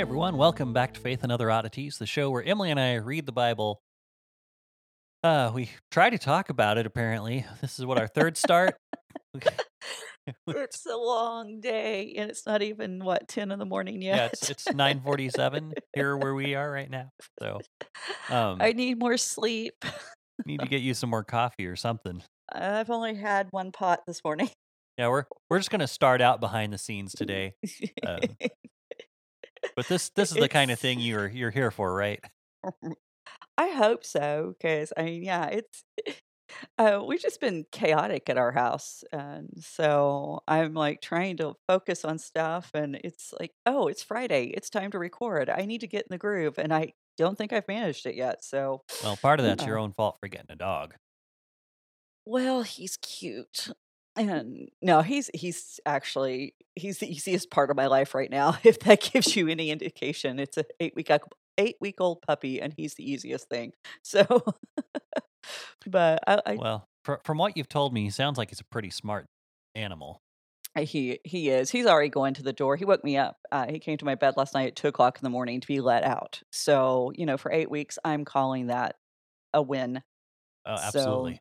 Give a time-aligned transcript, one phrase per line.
[0.00, 2.94] Hey everyone, welcome back to Faith and Other Oddities, the show where Emily and I
[2.94, 3.82] read the Bible.
[5.22, 7.44] Uh, we try to talk about it apparently.
[7.60, 8.76] This is what our third start.
[10.46, 14.16] It's a long day, and it's not even what ten in the morning yet.
[14.16, 17.10] yeah, it's it's 9:47 here where we are right now.
[17.38, 17.60] So,
[18.30, 19.74] um I need more sleep.
[20.46, 22.22] need to get you some more coffee or something.
[22.50, 24.48] I've only had one pot this morning.
[24.96, 27.52] Yeah, we're we're just going to start out behind the scenes today.
[28.06, 28.20] Um,
[29.76, 32.20] But this this is the kind of thing you're you're here for, right?
[33.58, 35.84] I hope so, because I mean, yeah, it's.
[36.78, 42.04] Uh, we've just been chaotic at our house, and so I'm like trying to focus
[42.04, 45.48] on stuff, and it's like, oh, it's Friday, it's time to record.
[45.48, 48.44] I need to get in the groove, and I don't think I've managed it yet.
[48.44, 50.94] So, Well, part of that's your Uh, own fault for getting a dog.
[52.24, 53.68] Well, he's cute.
[54.16, 58.56] And no, he's he's actually he's the easiest part of my life right now.
[58.64, 61.10] If that gives you any indication, it's a eight week
[61.58, 63.72] eight week old puppy, and he's the easiest thing.
[64.02, 64.26] So,
[65.86, 68.64] but I, I Well, fr- from what you've told me, he sounds like he's a
[68.64, 69.26] pretty smart
[69.74, 70.20] animal.
[70.78, 71.70] He he is.
[71.70, 72.76] He's already going to the door.
[72.76, 73.38] He woke me up.
[73.50, 75.66] Uh, he came to my bed last night at two o'clock in the morning to
[75.66, 76.42] be let out.
[76.52, 78.96] So you know, for eight weeks, I'm calling that
[79.52, 80.02] a win.
[80.64, 81.32] Oh, absolutely.
[81.32, 81.38] Yeah.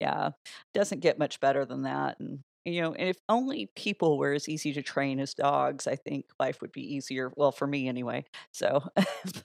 [0.00, 0.30] Yeah
[0.74, 4.48] doesn't get much better than that and you know and if only people were as
[4.48, 8.24] easy to train as dogs i think life would be easier well for me anyway
[8.52, 8.82] so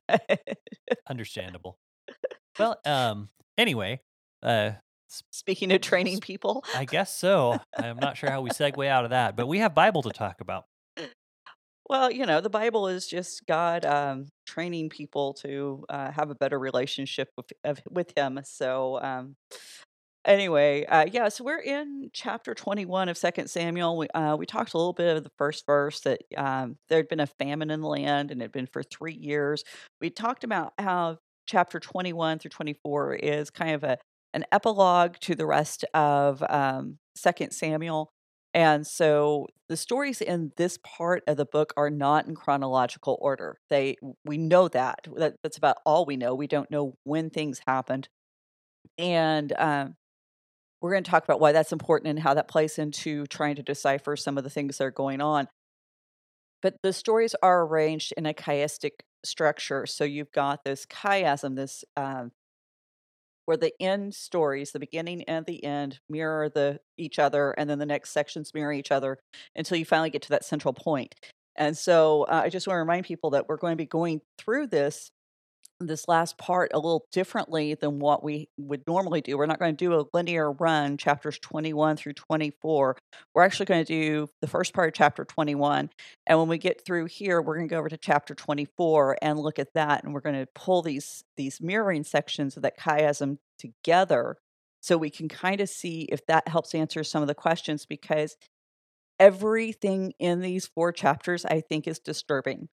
[1.09, 1.77] Understandable.
[2.59, 4.02] Well, um, anyway,
[4.43, 4.71] uh,
[5.31, 7.59] speaking of training people I guess so.
[7.77, 10.41] I'm not sure how we segue out of that, but we have Bible to talk
[10.41, 10.65] about.
[11.89, 16.35] well you know the bible is just god um, training people to uh, have a
[16.35, 19.35] better relationship with, of, with him so um,
[20.25, 24.73] anyway uh, yeah so we're in chapter 21 of second samuel we, uh, we talked
[24.73, 27.81] a little bit of the first verse that um, there had been a famine in
[27.81, 29.64] the land and it had been for three years
[30.02, 33.97] we talked about how chapter 21 through 24 is kind of a
[34.33, 38.09] an epilogue to the rest of um, second samuel
[38.55, 43.59] and so the stories in this part of the book are not in chronological order.
[43.69, 45.08] They we know that.
[45.17, 46.33] that that's about all we know.
[46.33, 48.08] We don't know when things happened.
[48.97, 49.95] And um,
[50.85, 53.63] we're going to talk about why that's important and how that plays into trying to
[53.63, 55.47] decipher some of the things that are going on.
[56.61, 58.91] But the stories are arranged in a chiastic
[59.23, 59.87] structure.
[59.87, 62.33] So you've got this chiasm, this um,
[63.45, 67.79] where the end stories, the beginning and the end, mirror the each other, and then
[67.79, 69.17] the next sections mirror each other
[69.55, 71.15] until you finally get to that central point.
[71.55, 74.21] And so uh, I just want to remind people that we're going to be going
[74.37, 75.09] through this
[75.80, 79.37] this last part a little differently than what we would normally do.
[79.37, 82.97] We're not going to do a linear run, chapters 21 through 24.
[83.33, 85.89] We're actually going to do the first part of chapter 21.
[86.27, 89.39] And when we get through here, we're going to go over to chapter 24 and
[89.39, 90.03] look at that.
[90.03, 94.37] And we're going to pull these these mirroring sections of that chiasm together
[94.81, 98.37] so we can kind of see if that helps answer some of the questions because
[99.19, 102.69] everything in these four chapters I think is disturbing.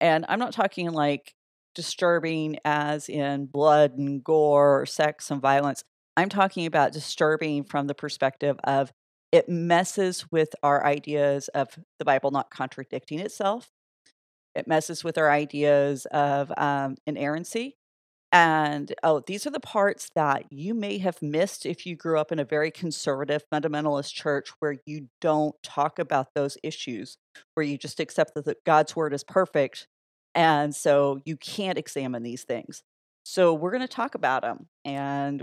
[0.00, 1.34] And I'm not talking like
[1.76, 5.84] disturbing as in blood and gore or sex and violence.
[6.16, 8.90] I'm talking about disturbing from the perspective of
[9.30, 13.68] it messes with our ideas of the Bible not contradicting itself.
[14.54, 17.76] It messes with our ideas of um, inerrancy.
[18.32, 22.32] And oh, these are the parts that you may have missed if you grew up
[22.32, 27.18] in a very conservative fundamentalist church where you don't talk about those issues,
[27.54, 29.86] where you just accept that God's word is perfect.
[30.36, 32.84] And so you can't examine these things.
[33.24, 35.42] So we're going to talk about them and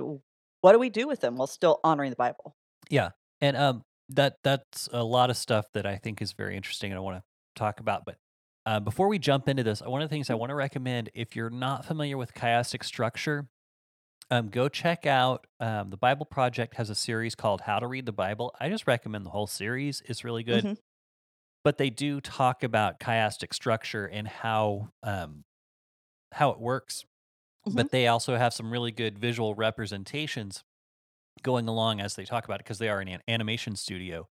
[0.62, 2.56] what do we do with them while still honoring the Bible?
[2.90, 3.12] Yeah,
[3.42, 6.98] and um, that that's a lot of stuff that I think is very interesting, and
[6.98, 7.24] I want to
[7.56, 8.06] talk about.
[8.06, 8.18] But
[8.66, 11.36] uh, before we jump into this, one of the things I want to recommend, if
[11.36, 13.50] you're not familiar with chiastic structure,
[14.32, 18.06] um, go check out um, the Bible Project has a series called How to Read
[18.08, 18.56] the Bible.
[18.60, 20.66] I just recommend the whole series; it's really good.
[20.66, 20.76] Mhm.
[21.64, 25.46] But they do talk about chiastic structure and how um,
[26.34, 27.06] how it works.
[27.76, 30.64] But they also have some really good visual representations
[31.44, 34.28] going along as they talk about it because they are an an animation studio.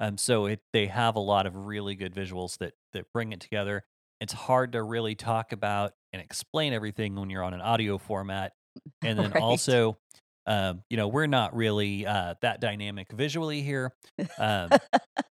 [0.00, 3.40] Um, so it they have a lot of really good visuals that that bring it
[3.40, 3.84] together.
[4.20, 8.54] it's hard to really talk about and explain everything when you're on an audio format.
[9.04, 9.34] And then Right.
[9.34, 9.98] also,
[10.46, 13.94] um, you know, we're not really uh, that dynamic visually here.
[14.38, 14.80] Um,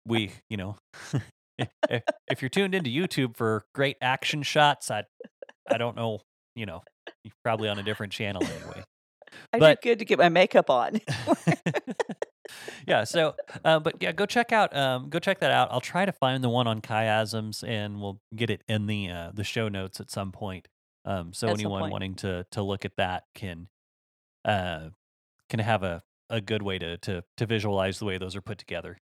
[0.06, 0.78] we, you know,
[1.58, 5.04] if, if you're tuned into YouTube for great action shots, I,
[5.68, 6.20] I don't know,
[6.54, 6.82] you know,
[7.24, 8.84] you're probably on a different channel anyway.
[9.52, 11.00] I But- did good to get my makeup on.
[12.86, 13.04] yeah.
[13.04, 13.34] So,
[13.64, 15.68] uh, but yeah, go check out, um, go check that out.
[15.70, 19.30] I'll try to find the one on chiasms, and we'll get it in the uh,
[19.34, 20.68] the show notes at some point.
[21.04, 21.92] Um, so At anyone point.
[21.92, 23.68] wanting to to look at that can
[24.44, 24.90] uh
[25.48, 28.58] can have a a good way to to to visualize the way those are put
[28.58, 28.98] together.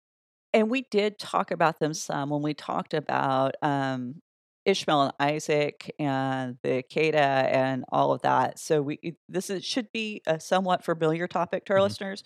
[0.56, 4.22] And we did talk about them some when we talked about um,
[4.66, 7.16] Ishmael and Isaac and the Akedah
[7.54, 8.60] and all of that.
[8.60, 11.84] So we this is, should be a somewhat familiar topic to our Mhm.
[11.84, 12.24] listeners,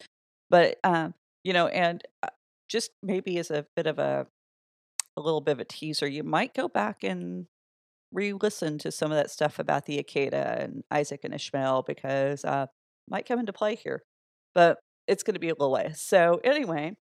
[0.49, 2.29] but um, you know, and uh,
[2.69, 4.27] just maybe as a bit of a
[5.17, 7.47] a little bit of a teaser, you might go back and
[8.11, 12.67] re-listen to some of that stuff about the Akedah and Isaac and Ishmael because uh,
[13.09, 14.03] might come into play here,
[14.55, 15.91] but it's going to be a little way.
[15.95, 16.97] So anyway,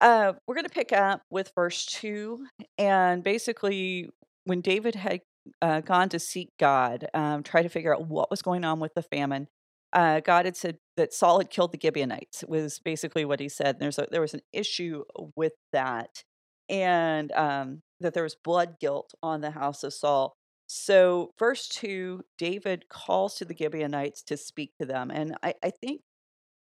[0.00, 2.46] uh, we're going to pick up with verse 2.
[2.78, 4.08] And basically,
[4.44, 5.20] when David had
[5.60, 8.94] uh, gone to seek God, um, try to figure out what was going on with
[8.94, 9.48] the famine,
[9.92, 13.78] uh, God had said that Saul had killed the Gibeonites, was basically what he said.
[13.78, 15.04] There's a, there was an issue
[15.34, 16.22] with that,
[16.68, 20.34] and um, that there was blood guilt on the house of Saul.
[20.68, 25.10] So, verse 2, David calls to the Gibeonites to speak to them.
[25.10, 26.02] And I, I think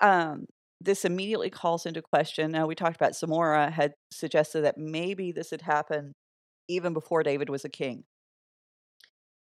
[0.00, 0.46] um,
[0.80, 2.50] this immediately calls into question.
[2.50, 6.14] Now, we talked about Zamora had suggested that maybe this had happened
[6.68, 8.04] even before David was a king.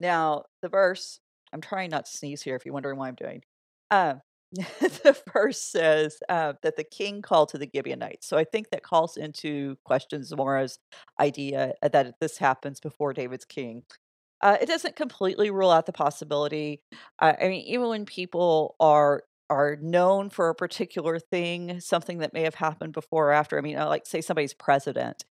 [0.01, 1.21] Now, the verse,
[1.53, 3.43] I'm trying not to sneeze here if you're wondering why I'm doing.
[3.91, 4.15] Uh,
[4.53, 8.27] the verse says uh, that the king called to the Gibeonites.
[8.27, 10.79] So I think that calls into question Zamora's
[11.21, 13.83] idea that this happens before David's king.
[14.41, 16.81] Uh, it doesn't completely rule out the possibility.
[17.19, 22.33] Uh, I mean, even when people are are known for a particular thing, something that
[22.33, 23.59] may have happened before or after.
[23.59, 25.25] I mean, uh, like say somebody's president.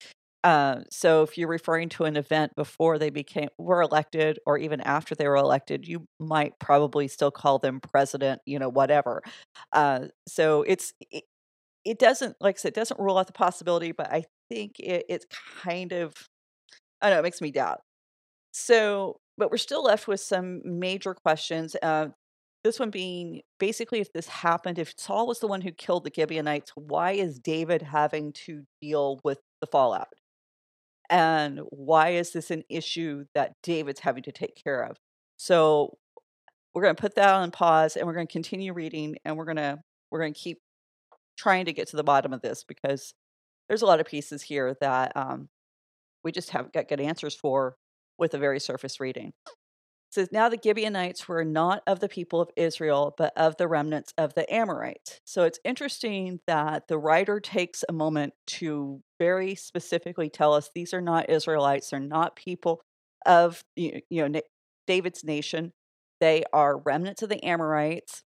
[0.43, 4.79] Uh, so if you're referring to an event before they became were elected, or even
[4.81, 8.41] after they were elected, you might probably still call them president.
[8.45, 9.21] You know, whatever.
[9.71, 11.23] Uh, so it's it,
[11.85, 15.05] it doesn't like I said, it doesn't rule out the possibility, but I think it,
[15.09, 15.25] it's
[15.61, 16.13] kind of
[17.01, 17.81] I don't know, it makes me doubt.
[18.53, 21.75] So, but we're still left with some major questions.
[21.81, 22.07] Uh,
[22.67, 26.11] this one being basically if this happened, if Saul was the one who killed the
[26.13, 30.09] Gibeonites, why is David having to deal with the fallout?
[31.09, 34.97] And why is this an issue that David's having to take care of?
[35.37, 35.97] So
[36.73, 39.45] we're going to put that on pause and we're going to continue reading and we're
[39.45, 39.79] going to
[40.11, 40.59] we're going to keep
[41.37, 43.13] trying to get to the bottom of this because
[43.69, 45.47] there's a lot of pieces here that um,
[46.23, 47.77] we just haven't got good answers for
[48.17, 49.31] with a very surface reading.
[50.17, 54.13] Says, Now the Gibeonites were not of the people of Israel, but of the remnants
[54.17, 55.21] of the Amorites.
[55.25, 60.91] So it's interesting that the writer takes a moment to very specifically tell us these
[60.91, 62.81] are not Israelites, they're not people
[63.27, 64.41] of you know
[64.87, 65.71] David's nation.
[66.19, 68.23] They are remnants of the Amorites.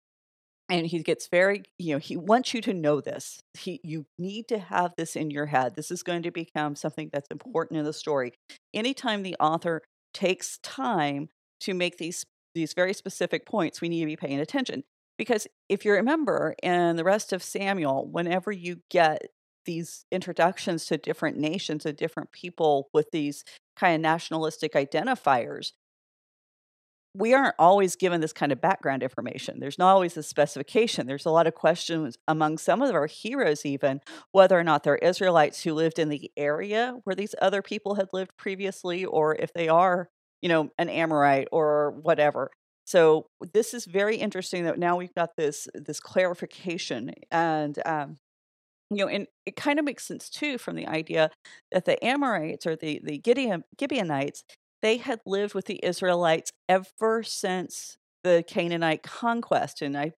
[0.70, 3.42] And he gets very, you know, he wants you to know this.
[3.58, 5.74] He, you need to have this in your head.
[5.76, 8.34] This is going to become something that's important in the story.
[8.76, 9.82] Anytime the author
[10.14, 11.30] takes time
[11.62, 12.26] to make these
[12.56, 14.84] these very specific points, we need to be paying attention.
[15.18, 19.28] Because if you remember in the rest of Samuel, whenever you get
[19.66, 23.44] these introductions to different nations and different people with these
[23.76, 25.74] kind of nationalistic identifiers,
[27.14, 29.60] we aren't always given this kind of background information.
[29.60, 31.08] There's not always a specification.
[31.08, 34.02] There's a lot of questions among some of our heroes, even
[34.32, 38.10] whether or not they're Israelites who lived in the area where these other people had
[38.14, 40.10] lived previously, or if they are,
[40.42, 42.52] you know, an Amorite or whatever.
[42.86, 48.18] So this is very interesting that now we've got this this clarification, and um,
[48.90, 51.30] you know, and it kind of makes sense too from the idea
[51.72, 54.44] that the Amorites or the the Gideon, Gibeonites
[54.82, 59.82] they had lived with the Israelites ever since the Canaanite conquest.
[59.82, 60.14] And I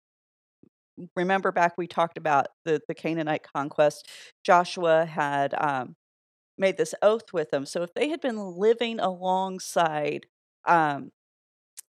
[1.17, 4.09] remember back we talked about the, the Canaanite conquest.
[4.45, 5.97] Joshua had um,
[6.61, 7.67] made this oath with them.
[7.67, 10.27] So if they had been living alongside
[10.67, 11.13] um,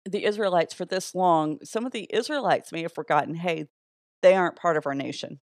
[0.04, 3.66] the Israelites for this long, some of the Israelites may have forgotten, hey,
[4.22, 5.40] they aren't part of our nation.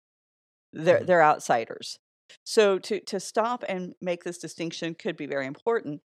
[0.72, 1.06] They're Mhm.
[1.06, 1.98] they're outsiders.
[2.44, 6.02] So to to stop and make this distinction could be very important.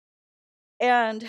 [0.80, 1.28] And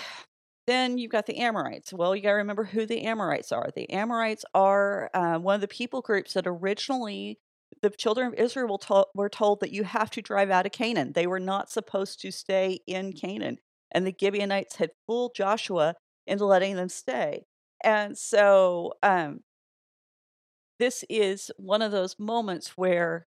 [0.67, 1.93] then you've got the Amorites.
[1.93, 3.69] Well, you got to remember who the Amorites are.
[3.75, 7.39] The Amorites are uh, one of the people groups that originally
[7.81, 10.71] the children of Israel were told, were told that you have to drive out of
[10.71, 11.13] Canaan.
[11.13, 13.59] They were not supposed to stay in Canaan.
[13.91, 15.95] and the Gibeonites had fooled Joshua
[16.27, 17.45] into letting them stay.
[17.83, 19.41] And so um,
[20.79, 23.25] this is one of those moments where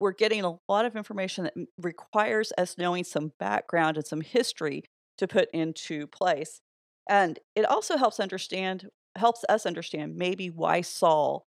[0.00, 4.84] we're getting a lot of information that requires us knowing some background and some history
[5.18, 6.60] to put into place.
[7.08, 11.46] And it also helps understand helps us understand maybe why Saul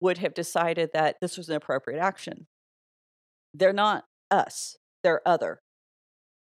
[0.00, 2.46] would have decided that this was an appropriate action.
[3.54, 5.60] They're not us, they're other.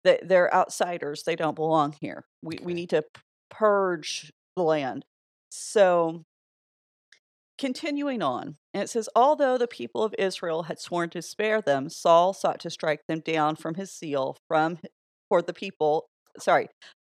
[0.04, 2.24] They're outsiders, they don't belong here.
[2.42, 2.64] We, okay.
[2.64, 3.04] we need to
[3.50, 5.04] purge the land.
[5.50, 6.24] So,
[7.58, 11.90] continuing on, and it says, Although the people of Israel had sworn to spare them,
[11.90, 14.78] Saul sought to strike them down from his seal from
[15.28, 16.68] for the people, sorry,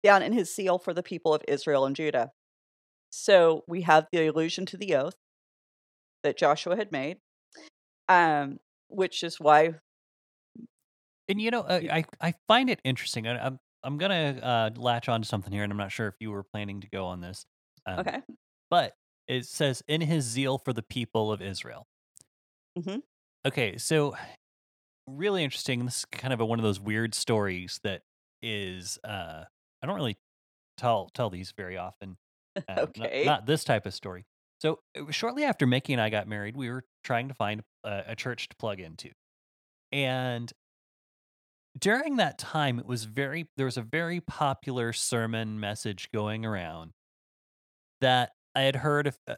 [0.04, 2.32] down in his seal for the people of Israel and Judah.
[3.12, 5.16] So we have the allusion to the oath
[6.24, 7.18] that Joshua had made,
[8.10, 9.76] um, which is why.
[11.30, 13.28] And you know, uh, I I find it interesting.
[13.28, 16.16] I, I'm I'm gonna uh, latch on to something here, and I'm not sure if
[16.20, 17.46] you were planning to go on this.
[17.86, 18.22] Um, okay.
[18.70, 18.94] But
[19.28, 21.88] it says, "In his zeal for the people of Israel."
[22.78, 23.00] Mm-hmm.
[23.46, 24.16] Okay, so
[25.08, 25.86] really interesting.
[25.86, 28.02] This is kind of a, one of those weird stories that
[28.42, 28.98] is.
[29.04, 29.44] Uh,
[29.82, 30.18] I don't really
[30.78, 32.18] tell tell these very often.
[32.70, 33.24] Uh, okay.
[33.26, 34.26] Not, not, this type of story.
[34.64, 34.80] So
[35.10, 38.48] shortly after Mickey and I got married, we were trying to find a, a church
[38.48, 39.10] to plug into,
[39.92, 40.52] and
[41.78, 46.92] during that time, it was very there was a very popular sermon message going around
[48.00, 49.18] that I had heard of.
[49.28, 49.36] Uh,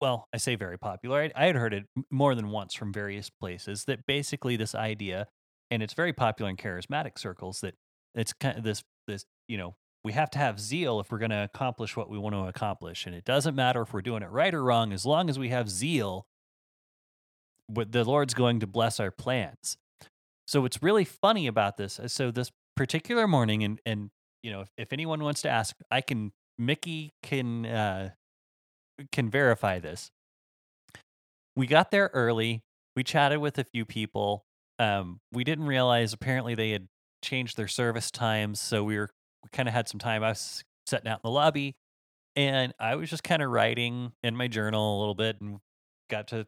[0.00, 1.20] well, I say very popular.
[1.20, 3.84] I, I had heard it more than once from various places.
[3.84, 5.26] That basically this idea,
[5.70, 7.60] and it's very popular in charismatic circles.
[7.60, 7.74] That
[8.14, 9.74] it's kind of this this you know
[10.04, 13.06] we have to have zeal if we're going to accomplish what we want to accomplish.
[13.06, 15.50] And it doesn't matter if we're doing it right or wrong, as long as we
[15.50, 16.26] have zeal,
[17.68, 19.76] the Lord's going to bless our plans.
[20.46, 24.10] So what's really funny about this, uh, so this particular morning, and and
[24.42, 28.10] you know, if, if anyone wants to ask, I can Mickey can uh,
[29.12, 30.10] can verify this.
[31.56, 32.62] We got there early.
[32.96, 34.44] We chatted with a few people.
[34.78, 36.88] Um, we didn't realize apparently they had
[37.22, 39.10] changed their service times, so we were
[39.42, 40.22] we kind of had some time.
[40.22, 41.76] I was sitting out in the lobby
[42.36, 45.58] and I was just kind of writing in my journal a little bit and
[46.10, 46.46] got to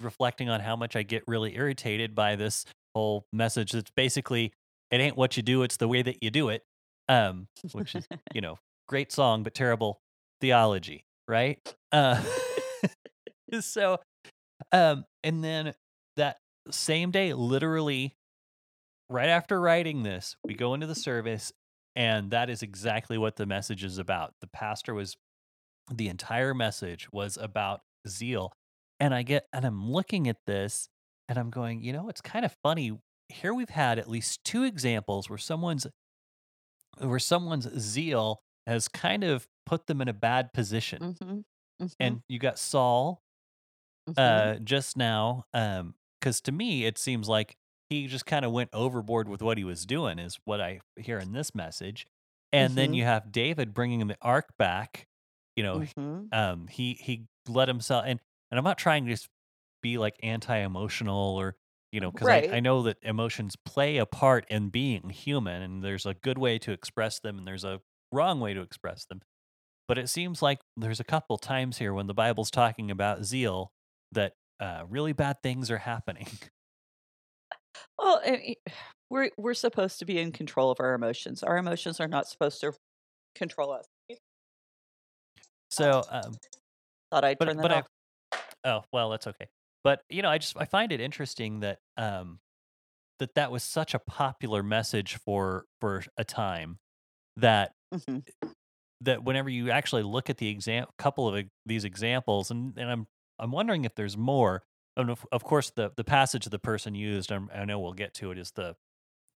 [0.00, 4.52] reflecting on how much I get really irritated by this whole message that's basically
[4.90, 6.62] it ain't what you do, it's the way that you do it.
[7.08, 10.00] Um, which is, you know, great song, but terrible
[10.40, 11.58] theology, right?
[11.92, 12.22] Uh,
[13.60, 13.98] so,
[14.72, 15.74] um, and then
[16.16, 16.38] that
[16.70, 18.14] same day, literally
[19.08, 21.52] right after writing this, we go into the service
[21.96, 24.34] and that is exactly what the message is about.
[24.40, 25.16] The pastor was,
[25.92, 28.52] the entire message was about zeal.
[29.00, 30.88] And I get, and I'm looking at this
[31.28, 32.98] and I'm going, you know, it's kind of funny.
[33.28, 35.86] Here we've had at least two examples where someone's,
[36.98, 41.16] where someone's zeal has kind of put them in a bad position.
[41.20, 41.38] Mm-hmm.
[41.82, 41.86] Mm-hmm.
[41.98, 43.22] And you got Saul
[44.08, 44.18] mm-hmm.
[44.18, 45.44] uh, just now.
[45.52, 47.56] Um, because to me, it seems like
[47.90, 51.18] he just kind of went overboard with what he was doing is what i hear
[51.18, 52.06] in this message
[52.52, 52.76] and mm-hmm.
[52.76, 55.06] then you have david bringing the ark back
[55.56, 56.26] you know mm-hmm.
[56.32, 59.16] um he he let himself and and i'm not trying to
[59.82, 61.54] be like anti-emotional or
[61.92, 62.52] you know because right.
[62.52, 66.38] I, I know that emotions play a part in being human and there's a good
[66.38, 67.80] way to express them and there's a
[68.12, 69.20] wrong way to express them
[69.88, 73.72] but it seems like there's a couple times here when the bible's talking about zeal
[74.12, 76.26] that uh, really bad things are happening
[77.98, 78.22] Well,
[79.10, 81.42] we're we're supposed to be in control of our emotions.
[81.42, 82.72] Our emotions are not supposed to
[83.34, 83.86] control us.
[85.70, 86.36] So, um,
[87.10, 87.86] Thought I'd turn but, that
[88.22, 89.46] but I, oh well, that's okay.
[89.84, 92.40] But you know, I just I find it interesting that um
[93.18, 96.78] that that was such a popular message for for a time
[97.36, 97.72] that
[98.06, 98.18] hmm
[99.02, 103.06] that whenever you actually look at the exam couple of these examples and and I'm
[103.38, 104.62] I'm wondering if there's more
[104.96, 107.92] and of, of course the the passage of the person used um, i know we'll
[107.92, 108.74] get to it is the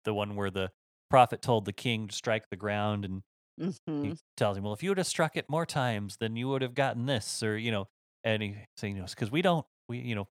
[0.06, 0.72] the one where the
[1.10, 3.22] prophet told the king to strike the ground and
[3.60, 4.04] mm-hmm.
[4.04, 6.62] he tells him well if you would have struck it more times then you would
[6.62, 7.88] have gotten this or you know
[8.24, 10.28] and he saying you know because we don't we you know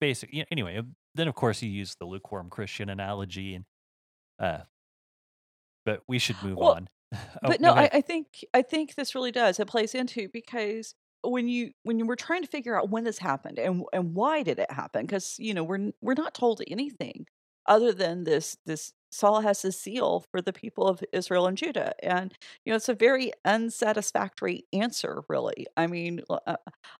[0.00, 3.64] basic you know, anyway um, then of course he used the lukewarm christian analogy and
[4.38, 4.58] uh
[5.84, 9.14] but we should move well, on oh, but no I, I think i think this
[9.14, 12.90] really does it plays into because when you when you were trying to figure out
[12.90, 16.34] when this happened and and why did it happen because you know we're we're not
[16.34, 17.26] told anything
[17.66, 21.92] other than this this Saul has a seal for the people of Israel and Judah
[22.02, 22.34] and
[22.64, 26.56] you know it's a very unsatisfactory answer really I mean uh,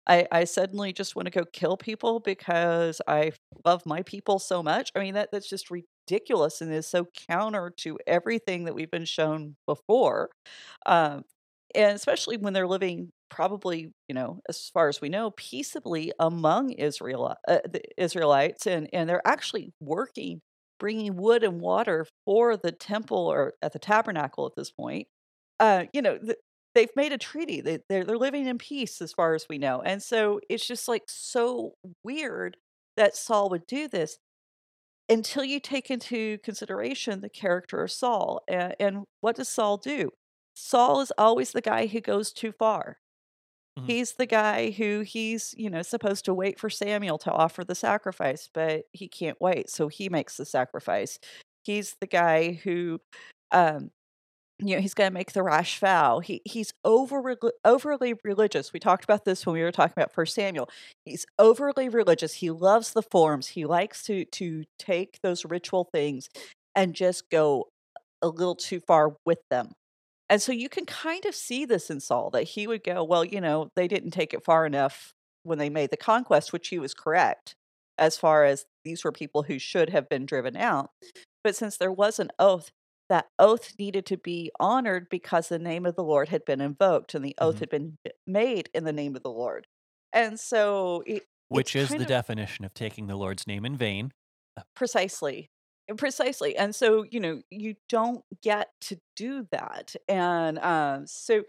[0.07, 3.33] I I suddenly just want to go kill people because I
[3.65, 7.73] love my people so much I mean that that's just ridiculous and is so counter
[7.79, 10.31] to everything that we've been shown before.
[10.87, 11.25] Um,
[11.75, 16.73] and especially when they're living probably, you know, as far as we know, peaceably among
[16.73, 20.41] Israel, uh, the Israelites, and and they're actually working,
[20.81, 25.09] bringing wood and water for the temple or at the tabernacle at this point.
[25.61, 26.39] Uh, you know, th-
[26.75, 27.61] they've made a treaty.
[27.61, 30.89] They they're, they're living in peace as far as we know, and so it's just
[30.89, 32.57] like so weird
[32.97, 34.19] that Saul would do this
[35.09, 38.43] until you take into consideration the character of Saul.
[38.49, 40.11] And, and what does Saul do?
[40.55, 42.99] Saul is always the guy who goes too far.
[43.79, 43.93] Mhm.
[43.93, 47.75] He's the guy who he's, you know, supposed to wait for Samuel to offer the
[47.75, 51.19] sacrifice, but he can't wait, so he makes the sacrifice.
[51.65, 53.01] He's the guy who
[53.53, 53.91] um
[54.61, 56.21] you know, he's going to make the rash vow.
[56.21, 58.73] He he's over overly religious.
[58.73, 60.69] We talked about this when we were talking about First Samuel.
[61.05, 62.35] He's overly religious.
[62.35, 63.49] He loves the forms.
[63.49, 66.29] He likes to to take those ritual things
[66.75, 67.69] and just go
[68.23, 69.73] a little too far with them.
[70.31, 73.25] And so you can kind of see this in Saul that he would go, well,
[73.25, 76.79] you know, they didn't take it far enough when they made the conquest, which he
[76.79, 77.55] was correct
[77.97, 80.91] as far as these were people who should have been driven out.
[81.43, 82.71] But since there was an oath,
[83.09, 87.15] that oath needed to be honored because the name of the Lord had been invoked
[87.15, 87.61] and the oath Mhm.
[87.61, 89.67] had been made in the name of the Lord.
[90.13, 94.13] And so it, Which is the of- definition of taking the Lord's name in vain.
[94.75, 95.49] precisely
[95.97, 101.43] precisely and so you know you don't get to do that and um so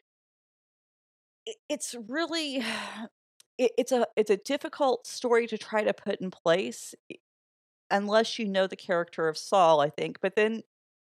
[1.45, 2.57] it, it's really
[3.57, 6.93] it, it's a it's a difficult story to try to put in place
[7.91, 10.63] unless you know the character of Saul I think but then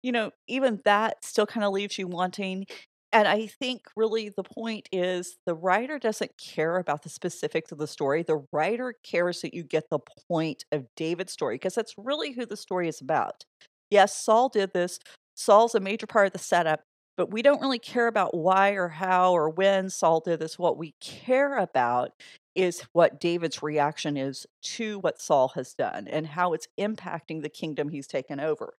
[0.03, 2.67] you know even that still kind of leaves you wanting
[3.11, 7.77] and I think really the point is the writer doesn't care about the specifics of
[7.77, 8.23] the story.
[8.23, 9.99] The writer cares that you get the
[10.29, 13.45] point of David's story because that's really who the story is about.
[13.89, 14.99] Yes, Saul did this.
[15.35, 16.81] Saul's a major part of the setup,
[17.15, 20.59] but we don't really care about why or how or when Saul did this.
[20.59, 22.11] What we care about
[22.55, 27.49] is what David's reaction is to what Saul has done and how it's impacting the
[27.49, 28.73] kingdom he's taken over.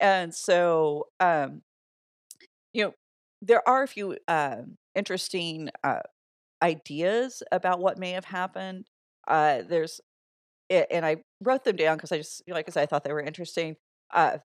[0.00, 1.62] And so, um,
[2.72, 2.94] you know,
[3.42, 6.00] there are a few um interesting uh,
[6.62, 8.86] ideas about what may have happened.
[9.28, 10.00] Uh, there's,
[10.68, 13.20] and I wrote them down because I just, like I said, I thought they were
[13.22, 13.76] interesting.
[14.12, 14.38] Uh,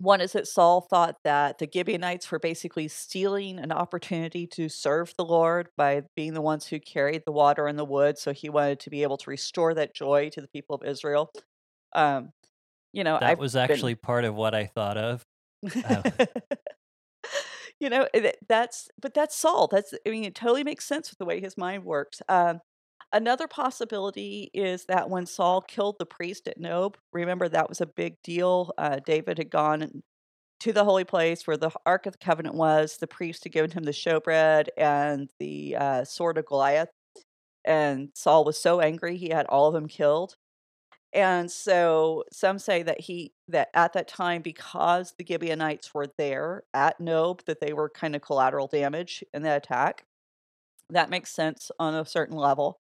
[0.00, 5.12] one is that Saul thought that the Gibeonites were basically stealing an opportunity to serve
[5.16, 8.18] the Lord by being the ones who carried the water and the wood.
[8.18, 11.30] So he wanted to be able to restore that joy to the people of Israel.
[11.94, 12.30] Um,
[12.92, 15.22] you know, That I've was been- actually part of what I thought of.
[15.88, 16.02] Oh.
[17.80, 19.68] You know and that's but that's Saul.
[19.68, 22.22] That's I mean it totally makes sense with the way his mind works.
[22.28, 22.60] Um,
[23.12, 27.86] another possibility is that when Saul killed the priest at Nob, remember that was a
[27.86, 28.72] big deal.
[28.78, 30.02] Uh, David had gone
[30.60, 32.96] to the holy place where the Ark of the Covenant was.
[32.98, 36.90] The priest had given him the showbread and the uh, sword of Goliath,
[37.64, 40.36] and Saul was so angry he had all of them killed.
[41.12, 46.64] And so some say that he that at that time because the Gibeonites were there
[46.74, 50.04] at Nob that they were kind of collateral damage in the attack.
[50.90, 52.78] That makes sense on a certain level.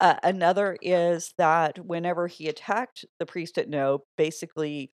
[0.00, 4.92] Uh, another is that whenever he attacked the priest at Nob, basically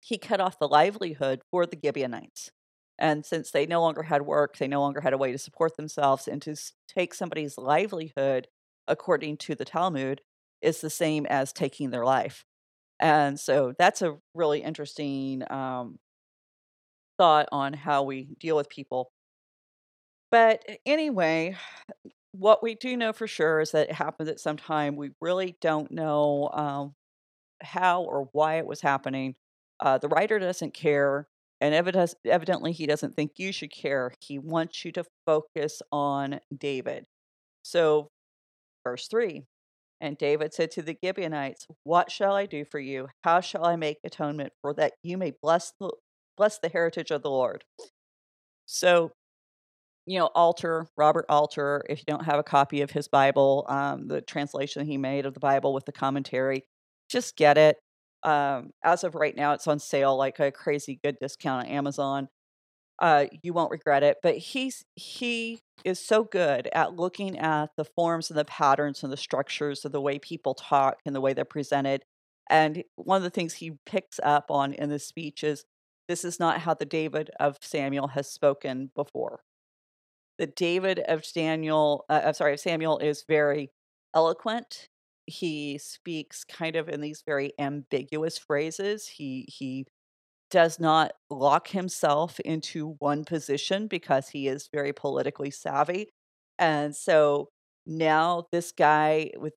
[0.00, 2.50] he cut off the livelihood for the Gibeonites.
[2.98, 5.76] And since they no longer had work, they no longer had a way to support
[5.76, 6.56] themselves, and to
[6.88, 8.48] take somebody's livelihood,
[8.86, 10.20] according to the Talmud,
[10.62, 12.44] is the same as taking their life.
[13.00, 15.98] And so that's a really interesting um,
[17.18, 19.12] thought on how we deal with people.
[20.30, 21.56] But anyway,
[22.32, 24.96] what we do know for sure is that it happened at some time.
[24.96, 26.94] We really don't know um,
[27.62, 29.34] how or why it was happening.
[29.80, 31.28] Uh, the writer doesn't care,
[31.60, 34.12] and evidently, he doesn't think you should care.
[34.20, 37.06] He wants you to focus on David.
[37.62, 38.10] So,
[38.84, 39.44] verse 3
[40.00, 43.08] And David said to the Gibeonites, What shall I do for you?
[43.24, 45.90] How shall I make atonement for that you may bless the,
[46.36, 47.64] bless the heritage of the Lord?
[48.66, 49.12] So,
[50.06, 54.08] you know, Alter, Robert Alter, if you don't have a copy of his Bible, um,
[54.08, 56.64] the translation he made of the Bible with the commentary,
[57.10, 57.76] just get it.
[58.22, 62.28] Um, as of right now, it's on sale like a crazy good discount on Amazon.
[62.98, 64.18] Uh, you won't regret it.
[64.22, 69.12] But he's he is so good at looking at the forms and the patterns and
[69.12, 72.04] the structures of the way people talk and the way they're presented.
[72.50, 75.64] And one of the things he picks up on in the speech is
[76.08, 79.40] this is not how the David of Samuel has spoken before
[80.38, 83.70] the David of Daniel, uh, I'm sorry, of Samuel is very
[84.14, 84.88] eloquent.
[85.26, 89.08] he speaks kind of in these very ambiguous phrases.
[89.08, 89.86] He he
[90.50, 96.08] does not lock himself into one position because he is very politically savvy.
[96.58, 97.48] And so
[97.86, 99.54] now this guy with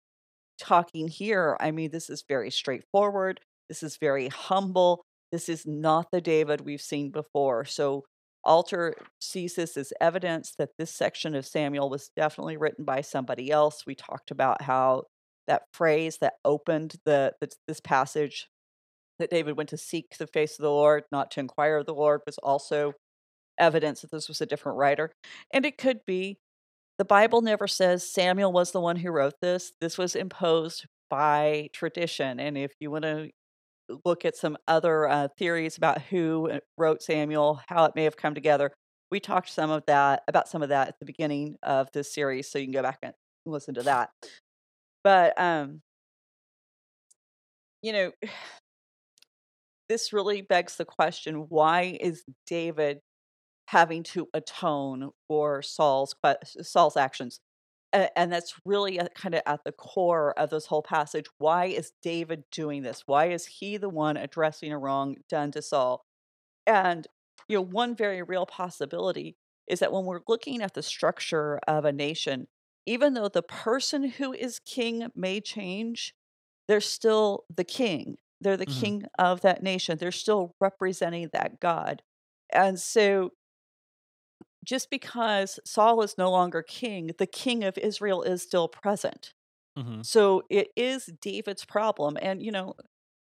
[0.59, 3.39] talking here, I mean, this is very straightforward.
[3.69, 5.03] This is very humble.
[5.31, 7.65] This is not the David we've seen before.
[7.65, 8.03] So
[8.43, 13.51] Alter sees this as evidence that this section of Samuel was definitely written by somebody
[13.51, 13.85] else.
[13.85, 15.03] We talked about how
[15.47, 18.47] that phrase that opened the, the this passage
[19.21, 21.93] that David went to seek the face of the Lord, not to inquire of the
[21.93, 22.93] Lord, was also
[23.57, 25.11] evidence that this was a different writer.
[25.53, 26.37] And it could be
[26.97, 29.71] the Bible never says Samuel was the one who wrote this.
[29.79, 32.39] This was imposed by tradition.
[32.39, 33.29] And if you want to
[34.05, 38.17] look at some other uh, theories about who uh, wrote Samuel, how it may have
[38.17, 38.71] come together.
[39.11, 42.49] We talked some of that about some of that at the beginning of this series,
[42.49, 43.13] so you can go back and
[43.45, 44.09] listen to that.
[45.03, 45.81] But um,
[47.81, 48.11] you know,
[49.91, 53.01] this really begs the question: Why is David
[53.67, 56.15] having to atone for Saul's
[56.61, 57.41] Saul's actions?
[57.93, 61.25] and that's really kind of at the core of this whole passage.
[61.39, 63.03] Why is David doing this?
[63.05, 66.05] Why is he the one addressing a wrong done to Saul?
[66.65, 67.05] And
[67.49, 69.35] you know, one very real possibility
[69.67, 72.47] is that when we're looking at the structure of a nation,
[72.85, 76.15] even though the person who is king may change,
[76.69, 78.15] they're still the king.
[78.41, 78.81] They're the mm-hmm.
[78.81, 79.97] king of that nation.
[79.97, 82.01] They're still representing that God.
[82.51, 83.31] And so
[84.65, 89.33] just because Saul is no longer king, the king of Israel is still present.
[89.77, 90.01] Mm-hmm.
[90.01, 92.17] So it is David's problem.
[92.21, 92.75] And, you know,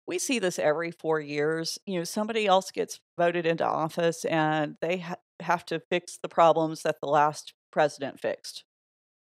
[0.07, 1.77] we see this every four years.
[1.85, 6.29] You know, somebody else gets voted into office and they ha- have to fix the
[6.29, 8.63] problems that the last president fixed.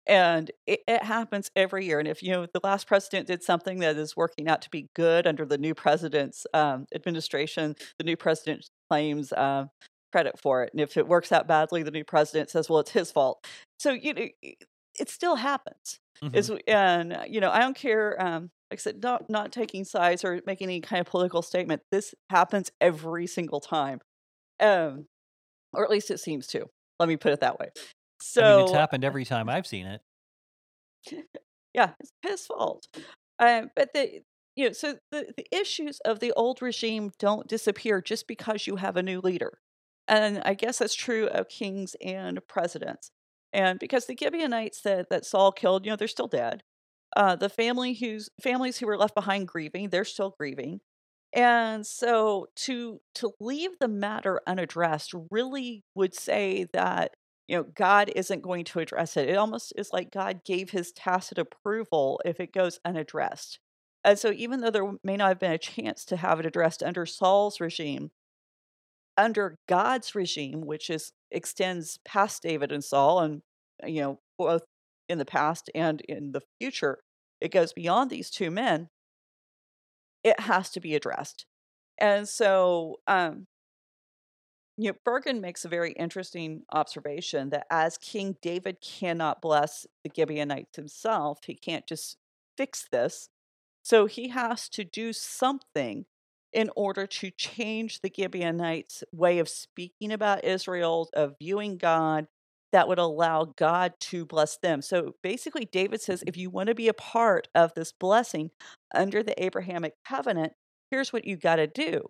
[0.07, 1.99] And it, it, happens every year.
[1.99, 4.89] And if you know the last president did something that is working out to be
[4.95, 9.67] good under the new president's um, administration, the new president claims uh,
[10.13, 10.73] credit for it.
[10.73, 13.45] And if it works out badly, the new president says, well, it's his fault.
[13.81, 14.27] So, you know,
[14.99, 15.99] it still happens.
[16.23, 16.37] Mm-hmm.
[16.37, 18.17] Is and uh, you know, I don't care.
[18.19, 21.83] Um, like I said, not not taking sides or making any kind of political statement.
[21.93, 24.01] This happens every single time,
[24.59, 25.07] um,
[25.75, 26.71] or at least it seems to.
[26.99, 27.69] Let me put it that way.
[28.21, 30.01] So I mean, it's happened every time I've seen it.
[31.75, 32.87] yeah, it's his fault.
[33.39, 34.23] Um, but the
[34.57, 38.77] you know, so the, the issues of the old regime don't disappear just because you
[38.77, 39.59] have a new leader.
[40.09, 43.11] And I guess that's true of kings and presidents.
[43.53, 46.63] And because the Gibeonites that, that Saul killed, you know, they're still dead.
[47.15, 50.81] Uh, the family whose families who were left behind grieving, they're still grieving.
[51.33, 57.13] And so to to leave the matter unaddressed really would say that
[57.49, 59.29] you know God isn't going to address it.
[59.29, 63.59] It almost is like God gave his tacit approval if it goes unaddressed.
[64.05, 66.83] And so even though there may not have been a chance to have it addressed
[66.83, 68.11] under Saul's regime,
[69.17, 73.43] under God's regime, which is extends past David and Saul, and
[73.83, 74.65] uh, you know both
[75.09, 76.99] in the past and in the future,
[77.41, 78.89] it goes beyond these two men.
[80.25, 81.47] It has to be addressed,
[81.99, 83.47] and so um,
[84.77, 90.11] you know Bergen makes a very interesting observation that as King David cannot bless the
[90.15, 92.17] Gibeonites himself, he can't just
[92.57, 93.29] fix this.
[93.83, 96.07] So he has to do something
[96.53, 102.27] in order to change the Gibeonites' way of speaking about Israel, of viewing God,
[102.73, 104.83] that would allow God to bless them.
[104.83, 108.51] So basically, David says if you want to be a part of this blessing
[108.95, 110.53] under the Abrahamic covenant,
[110.91, 112.03] here's what you got to do.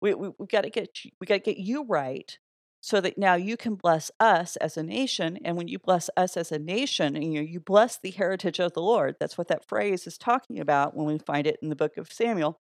[0.00, 0.88] We, we, we got to get
[1.20, 2.38] we got to get you right
[2.80, 6.36] so that now you can bless us as a nation and when you bless us
[6.36, 9.66] as a nation and you you bless the heritage of the lord that's what that
[9.66, 12.60] phrase is talking about when we find it in the book of samuel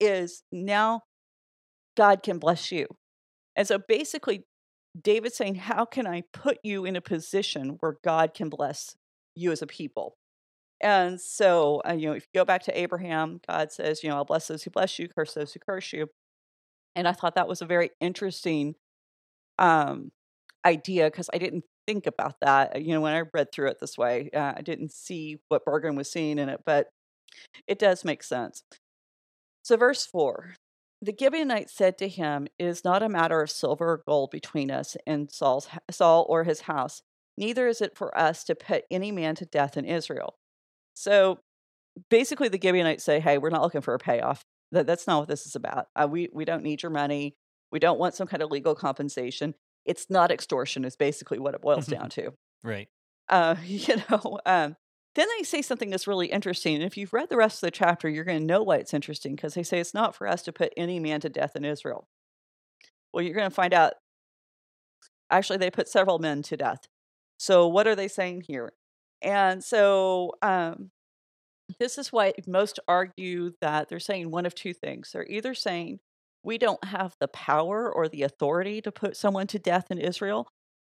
[0.00, 1.02] is now
[1.96, 2.86] God can bless you.
[3.56, 4.44] And so basically,
[5.00, 8.96] David's saying, How can I put you in a position where God can bless
[9.34, 10.16] you as a people?
[10.80, 14.14] And so, uh, you know, if you go back to Abraham, God says, you know,
[14.14, 16.06] I'll bless those who bless you, curse those who curse you.
[16.98, 18.74] And I thought that was a very interesting
[19.56, 20.10] um,
[20.66, 22.82] idea because I didn't think about that.
[22.82, 25.94] You know, when I read through it this way, uh, I didn't see what Bergen
[25.94, 26.88] was seeing in it, but
[27.68, 28.64] it does make sense.
[29.62, 30.56] So, verse 4
[31.00, 34.68] The Gibeonites said to him, It is not a matter of silver or gold between
[34.68, 37.02] us and Saul's, Saul or his house,
[37.36, 40.34] neither is it for us to put any man to death in Israel.
[40.94, 41.38] So,
[42.10, 44.42] basically, the Gibeonites say, Hey, we're not looking for a payoff.
[44.72, 45.86] That, that's not what this is about.
[45.96, 47.36] Uh, we, we don't need your money.
[47.72, 49.54] We don't want some kind of legal compensation.
[49.84, 52.32] It's not extortion, is basically what it boils down to.
[52.62, 52.88] Right.
[53.28, 54.76] Uh, you know, um,
[55.14, 56.76] then they say something that's really interesting.
[56.76, 58.94] And if you've read the rest of the chapter, you're going to know why it's
[58.94, 61.64] interesting because they say it's not for us to put any man to death in
[61.64, 62.08] Israel.
[63.12, 63.94] Well, you're going to find out.
[65.30, 66.86] Actually, they put several men to death.
[67.38, 68.72] So, what are they saying here?
[69.20, 70.90] And so, um,
[71.78, 75.10] this is why most argue that they're saying one of two things.
[75.12, 76.00] They're either saying
[76.42, 80.48] we don't have the power or the authority to put someone to death in Israel,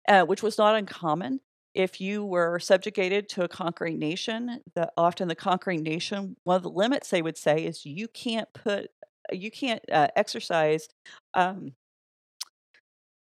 [0.08, 1.40] uh, which was not uncommon.
[1.74, 6.64] If you were subjugated to a conquering nation, the, often the conquering nation, one of
[6.64, 8.88] the limits they would say is you can't put,
[9.32, 10.88] you can't uh, exercise.
[11.34, 11.74] Um,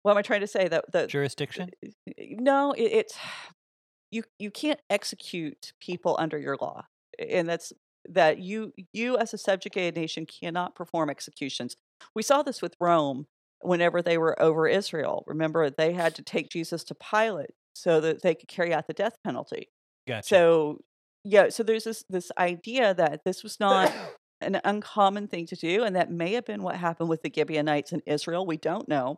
[0.02, 0.68] what am I trying to say?
[0.68, 1.70] That the jurisdiction?
[2.18, 3.18] No, it, it's
[4.12, 4.22] you.
[4.38, 6.84] You can't execute people under your law,
[7.18, 7.72] and that's
[8.08, 11.76] that you you as a subjugated nation cannot perform executions.
[12.14, 13.26] We saw this with Rome
[13.60, 15.24] whenever they were over Israel.
[15.26, 18.92] Remember, they had to take Jesus to Pilate so that they could carry out the
[18.92, 19.70] death penalty.
[20.06, 20.28] Gotcha.
[20.28, 20.78] So,
[21.24, 23.92] yeah, so there's this this idea that this was not
[24.40, 27.92] an uncommon thing to do, and that may have been what happened with the Gibeonites
[27.92, 28.46] in Israel.
[28.46, 29.16] We don't know.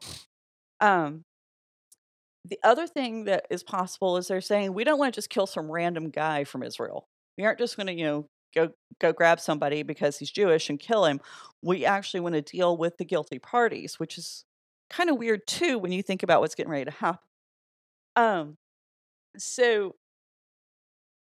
[0.80, 1.24] Um,
[2.44, 5.46] the other thing that is possible is they're saying we don't want to just kill
[5.46, 7.08] some random guy from Israel.
[7.38, 8.70] We aren't just going to, you know, go
[9.00, 11.20] go grab somebody because he's Jewish and kill him.
[11.62, 14.44] We actually want to deal with the guilty parties, which is
[14.90, 17.20] kind of weird too when you think about what's getting ready to happen.
[18.16, 18.56] Um,
[19.38, 19.96] so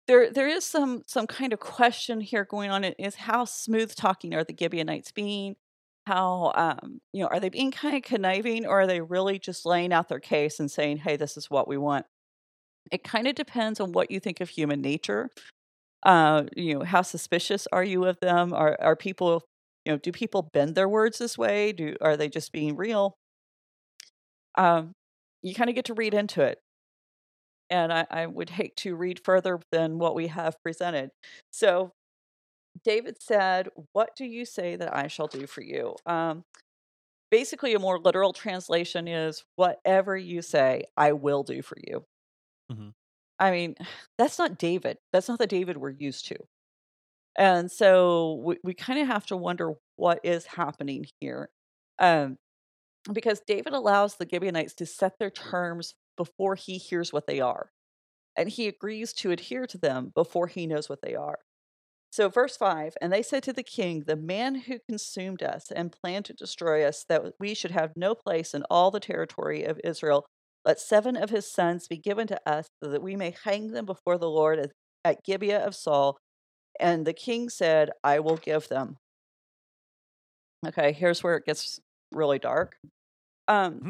[0.08, 2.84] there there is some some kind of question here going on.
[2.86, 5.56] Is how smooth talking are the Gibeonites being?
[6.06, 9.66] How um, you know are they being kind of conniving, or are they really just
[9.66, 12.06] laying out their case and saying, "Hey, this is what we want"?
[12.92, 15.30] It kind of depends on what you think of human nature
[16.04, 18.54] uh, you know, how suspicious are you of them?
[18.54, 19.44] Are are people,
[19.86, 21.74] you know, do people bend their words this way?
[21.74, 23.18] Do are they just being real?
[24.58, 24.94] Um,
[25.42, 26.60] you kind of get to read into it.
[27.70, 31.12] And I, I would hate to read further than what we have presented.
[31.52, 31.92] So
[32.84, 35.96] David said, What do you say that I shall do for you?
[36.06, 36.44] Um,
[37.32, 42.06] basically, a more literal translation is, Whatever you say, I will do for you.
[42.72, 42.90] Mm-hmm.
[43.40, 43.76] I mean,
[44.18, 44.98] that's not David.
[45.14, 46.38] That's not the David we're used to.
[47.38, 51.50] And so we, we kind of have to wonder what is happening here.
[52.00, 52.38] Um,
[53.14, 57.72] because David allows the Gibeonites to set their terms before he hears what they are.
[58.36, 61.40] And he agrees to adhere to them before he knows what they are.
[62.12, 65.92] So, verse 5 And they said to the king, The man who consumed us and
[65.92, 69.80] planned to destroy us, that we should have no place in all the territory of
[69.84, 70.26] Israel,
[70.68, 73.86] let seven of his sons be given to us, so that we may hang them
[73.86, 74.72] before the Lord
[75.06, 76.18] at Gibeah of Saul.
[76.80, 78.98] And the king said, I will give them.
[80.68, 81.80] Okay, here's where it gets
[82.12, 82.76] really dark.
[83.48, 83.90] Um, mm-hmm.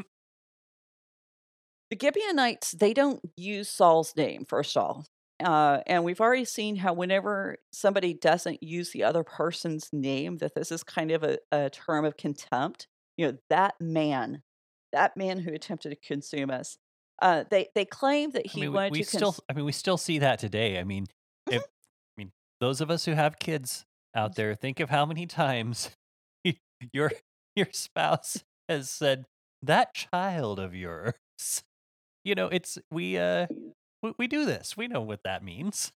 [1.90, 5.06] the Gibeonites, they don't use Saul's name, first of all.
[5.44, 10.54] Uh, and we've already seen how whenever somebody doesn't use the other person's name, that
[10.56, 12.88] this is kind of a, a term of contempt.
[13.18, 14.44] You know, that man
[14.94, 16.78] that man who attempted to consume us.
[17.22, 19.10] Uh, they they claim that he I mean, wanted we, we to.
[19.10, 20.80] Still, I mean, we still see that today.
[20.80, 21.08] I mean,
[21.50, 21.66] if, I
[22.18, 25.90] mean, those of us who have kids out there, think of how many times
[26.94, 27.12] your
[27.56, 29.26] your spouse has said
[29.64, 31.14] that child of yours.
[32.24, 33.48] You know, it's we uh
[34.04, 34.78] we, we do this.
[34.78, 35.92] We know what that means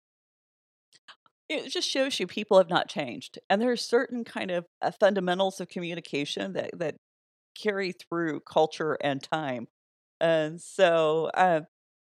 [1.51, 4.91] it just shows you people have not changed and there are certain kind of uh,
[4.93, 6.95] fundamentals of communication that that
[7.55, 9.69] carry through culture and time.
[10.21, 11.63] And so, uh,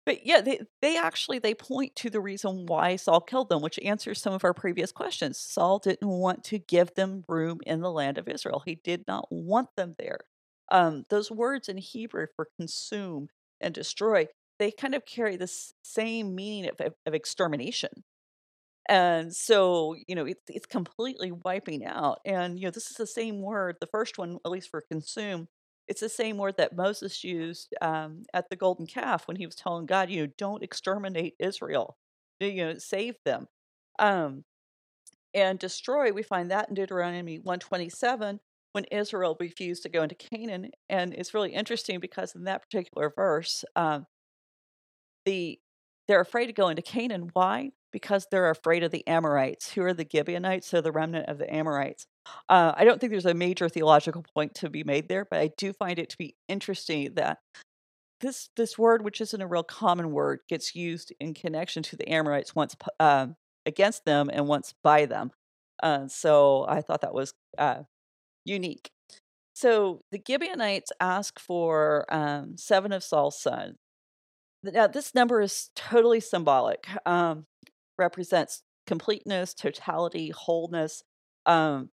[0.06, 3.80] but yeah, they, they actually they point to the reason why Saul killed them, which
[3.80, 5.40] answers some of our previous questions.
[5.40, 8.62] Saul didn't want to give them room in the land of Israel.
[8.64, 10.20] He did not want them there.
[10.72, 14.28] Um, those words in Hebrew for consume and destroy,
[14.60, 15.52] they kind of carry the
[15.84, 18.04] same meaning of, of, of extermination.
[18.88, 22.20] And so, you know, it's it's completely wiping out.
[22.26, 25.48] And, you know, this is the same word, the first one, at least for consume,
[25.88, 29.56] it's the same word that Moses used um, at the golden calf when he was
[29.56, 31.98] telling God, you know, don't exterminate Israel,
[32.40, 33.48] you know, save them.
[34.00, 34.44] Um,
[35.34, 38.40] and destroy, we find that in Deuteronomy 127
[38.74, 40.72] when Israel refused to go into Canaan.
[40.90, 44.08] And it's really interesting because in that particular verse, um,
[45.26, 45.60] the
[46.08, 47.30] they're afraid to go into Canaan.
[47.34, 47.72] Why?
[47.96, 49.72] because they're afraid of the Amorites.
[49.72, 50.68] Who are the Gibeonites?
[50.68, 52.08] So the remnant of the Amorites.
[52.50, 55.52] Uh, I don't think there's a major theological point to be made there, but I
[55.56, 57.38] do find it to be interesting that
[58.20, 62.10] this this word, which isn't a real common word, gets used in connection to the
[62.10, 63.28] Amorites once uh,
[63.66, 65.32] against them and once by them.
[65.82, 67.84] Uh, so I thought that was uh,
[68.44, 68.92] unique.
[69.54, 73.78] So the Gibeonites ask for um, seven of Saul's sons.
[74.74, 76.88] Now, this number is totally symbolic.
[77.06, 77.46] Um,
[77.98, 81.04] represents completeness, totality, wholeness.
[81.46, 81.90] Um,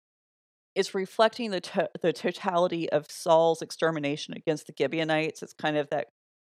[0.75, 5.43] it's reflecting the to- the totality of Saul's extermination against the Gibeonites.
[5.43, 6.07] It's kind of that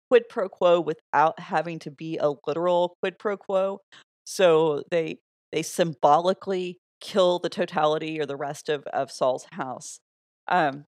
[0.10, 3.82] quid pro quo without having to be a literal quid pro quo.
[4.25, 5.19] So they
[5.51, 9.99] they symbolically kill the totality or the rest of, of Saul's house.
[10.47, 10.86] Um,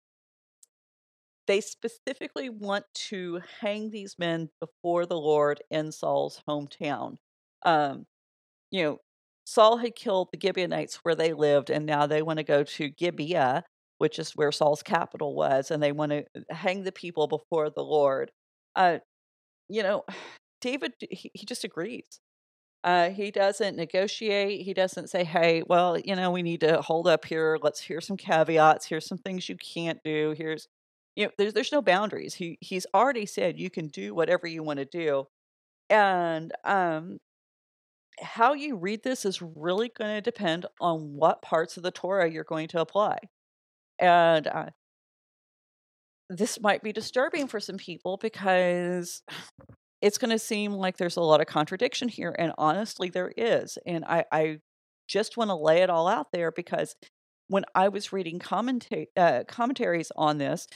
[1.50, 7.16] they specifically want to hang these men before the Lord in Saul's hometown.
[7.66, 8.06] Um,
[8.70, 8.98] you know,
[9.46, 12.90] Saul had killed the Gibeonites where they lived, and now they want to go to
[12.90, 13.64] Gibeah,
[13.98, 17.72] which is where Saul's capital was, and they want to uh, hang the people before
[17.72, 18.30] the Lord.
[18.76, 19.00] Uh,
[19.68, 20.04] you know,
[20.62, 22.20] David, he, he just agrees.
[22.84, 24.62] Uh, he doesn't negotiate.
[24.62, 27.58] He doesn't say, "Hey, well, you know, we need to hold up here.
[27.60, 28.86] Let's hear some caveats.
[28.86, 30.36] Here's some things you can't do.
[30.38, 30.68] Here's,
[31.16, 32.36] you know, there's there's no boundaries.
[32.36, 35.26] He he's already said you can do whatever you want to do,
[35.90, 37.18] and um,
[38.22, 42.30] how you read this is really going to depend on what parts of the Torah
[42.30, 43.18] you're going to apply,
[44.00, 44.70] and uh,
[46.30, 49.24] this might be disturbing for some people because
[50.02, 52.36] it's going to seem like there's a lot of contradiction here.
[52.38, 53.78] And honestly, there is.
[53.86, 54.60] And I, I
[55.08, 56.96] just want to lay it all out there because
[57.48, 60.68] when I was reading commenta- uh, commentaries on this,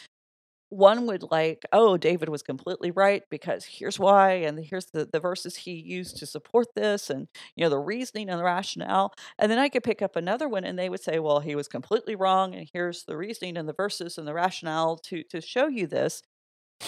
[0.73, 5.19] one would like, oh, David was completely right because here's why, and here's the, the
[5.19, 9.13] verses he used to support this, and you know the reasoning and the rationale.
[9.39, 11.67] And then I could pick up another one, and they would say, well, he was
[11.67, 15.67] completely wrong, and here's the reasoning and the verses and the rationale to to show
[15.67, 16.21] you this.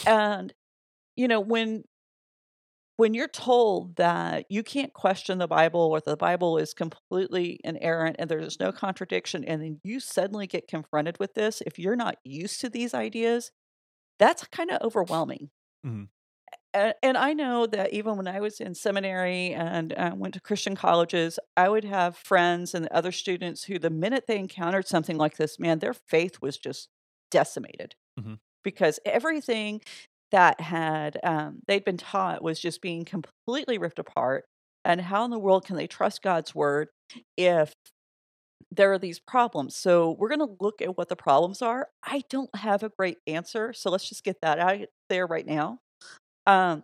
[0.08, 0.54] And
[1.16, 1.84] you know when
[2.98, 8.16] when you're told that you can't question the Bible or the Bible is completely inerrant
[8.20, 12.18] and there's no contradiction, and then you suddenly get confronted with this, if you're not
[12.24, 13.52] used to these ideas,
[14.20, 15.50] that's kind of overwhelming.
[15.84, 16.06] Mhm.
[16.74, 20.42] And, and I know that even when I was in seminary and uh, went to
[20.42, 25.18] Christian colleges, I would have friends and other students who, the minute they encountered something
[25.18, 26.90] like this, man, their faith was just
[27.32, 28.36] decimated Mhm.
[28.64, 29.82] because everything
[30.32, 34.46] that had um, they'd been taught was just being completely ripped apart.
[34.86, 36.90] And how in the world can they trust God's word
[37.38, 37.74] if
[38.76, 39.76] there are these problems.
[39.76, 41.88] So we're going to look at what the problems are.
[42.04, 45.80] I don't have a great answer, so let's just get that out there right now.
[46.48, 46.84] Um,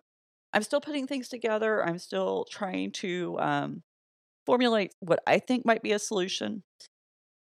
[0.54, 1.84] I'm still putting things together.
[1.84, 3.84] I'm still trying to um,
[4.46, 6.64] formulate what I think might be a solution.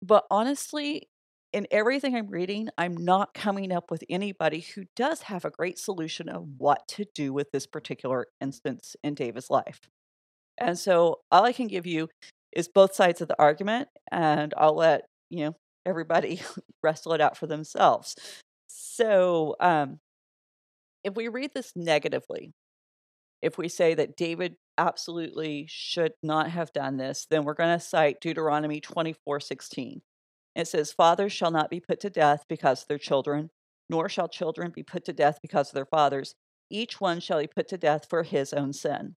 [0.02, 1.08] But honestly,
[1.54, 5.78] in everything I'm reading, I'm not coming up with anybody who does have a great
[5.78, 9.80] solution of what to do with this particular instance in David's life.
[10.58, 12.10] And so all I can give you
[12.56, 16.42] is both sides of the argument, and I'll let you know everybody
[16.84, 18.16] wrestle it out for themselves.
[18.68, 20.00] So, um,
[21.04, 22.54] if we read this negatively,
[23.42, 27.84] if we say that David absolutely should not have done this, then we're going to
[27.84, 30.02] cite Deuteronomy twenty four sixteen.
[30.56, 33.50] It says, Fathers shall not be put to death because of their children,
[33.90, 36.36] nor shall children be put to death because of their fathers.
[36.70, 39.16] Each one shall be put to death for his own sin.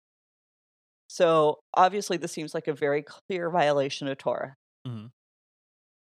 [1.07, 4.55] So obviously, this seems like a very clear violation of Torah.
[4.87, 5.11] Mhm.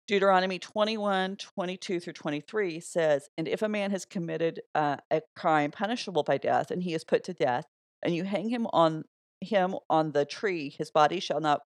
[0.07, 5.71] Deuteronomy 21, 22 through 23 says, And if a man has committed uh, a crime
[5.71, 7.65] punishable by death, and he is put to death,
[8.01, 9.03] and you hang him on
[9.41, 11.61] him on the tree, his body shall not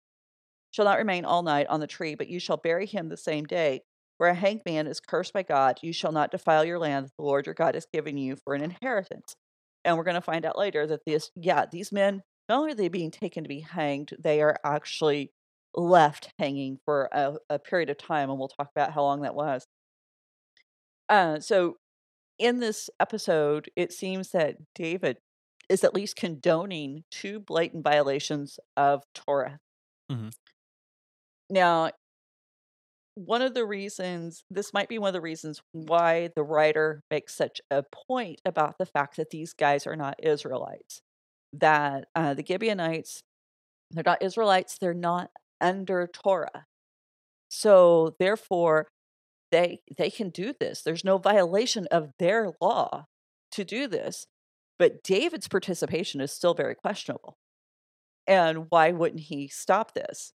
[0.71, 3.45] shall not remain all night on the tree, but you shall bury him the same
[3.45, 3.81] day.
[4.17, 5.79] For a hanged man is cursed by God.
[5.81, 8.53] You shall not defile your land that the Lord your God has given you for
[8.55, 9.35] an inheritance.
[9.83, 12.75] And we're going to find out later that this, yeah, these men, not only are
[12.75, 15.31] they being taken to be hanged, they are actually
[15.75, 18.29] left hanging for a, a period of time.
[18.29, 19.65] And we'll talk about how long that was.
[21.09, 21.77] Uh, so
[22.39, 25.17] in this episode, it seems that David
[25.69, 29.59] is at least condoning two blatant violations of Torah.
[30.11, 30.31] Mhm.
[31.49, 31.91] Now,
[33.15, 37.35] one of the reasons, this might be one of the reasons why the writer makes
[37.35, 41.01] such a point about the fact that these guys are not Israelites.
[41.53, 43.23] That uh, the Gibeonites,
[43.91, 46.65] they're not Israelites, they're not under Torah.
[47.49, 48.87] So therefore,
[49.51, 50.81] they they can do this.
[50.81, 53.05] There's no violation of their law
[53.51, 54.27] to do this.
[54.79, 57.37] But David's participation is still very questionable.
[58.25, 60.33] And why wouldn't he stop this?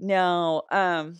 [0.00, 1.18] Now, um,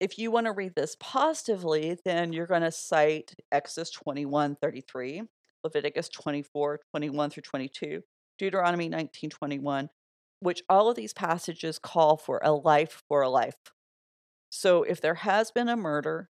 [0.00, 5.22] if you want to read this positively, then you're going to cite Exodus 21 33,
[5.64, 8.02] Leviticus 24 21 through 22,
[8.38, 9.88] Deuteronomy 19:21,
[10.40, 13.58] which all of these passages call for a life for a life.
[14.50, 16.30] So if there has been a murder,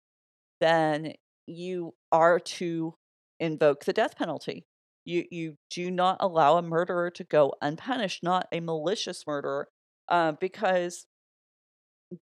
[0.62, 1.14] then
[1.47, 2.95] you are to
[3.39, 4.66] invoke the death penalty.
[5.03, 9.68] You, you do not allow a murderer to go unpunished, not a malicious murderer,
[10.10, 11.06] uh, because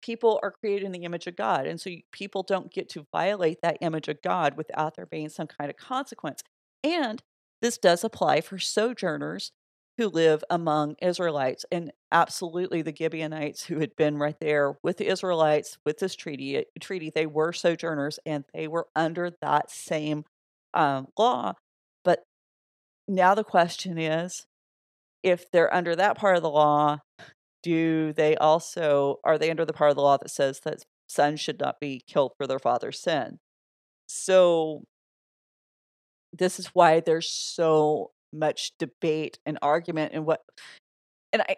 [0.02, 1.68] people are created in the image of God.
[1.68, 5.30] And so you, people don't get to violate that image of God without there being
[5.30, 6.42] some kind of consequence.
[6.84, 7.22] And
[7.62, 9.52] this does apply for sojourners
[9.98, 11.66] who live among Israelites.
[11.72, 16.66] And absolutely, the Gibeonites who had been right there with the Israelites with this treaty,
[16.80, 20.26] treaty they were sojourners and they were under that same
[20.74, 21.54] um, law.
[22.04, 22.24] But
[23.08, 24.46] now the question is
[25.24, 27.00] if they're under that part of the law,
[27.64, 31.40] do they also are they under the part of the law that says that sons
[31.40, 33.40] should not be killed for their father's sin?
[34.08, 34.84] So
[36.34, 40.42] this is why there's so much debate and argument and what
[41.34, 41.58] and I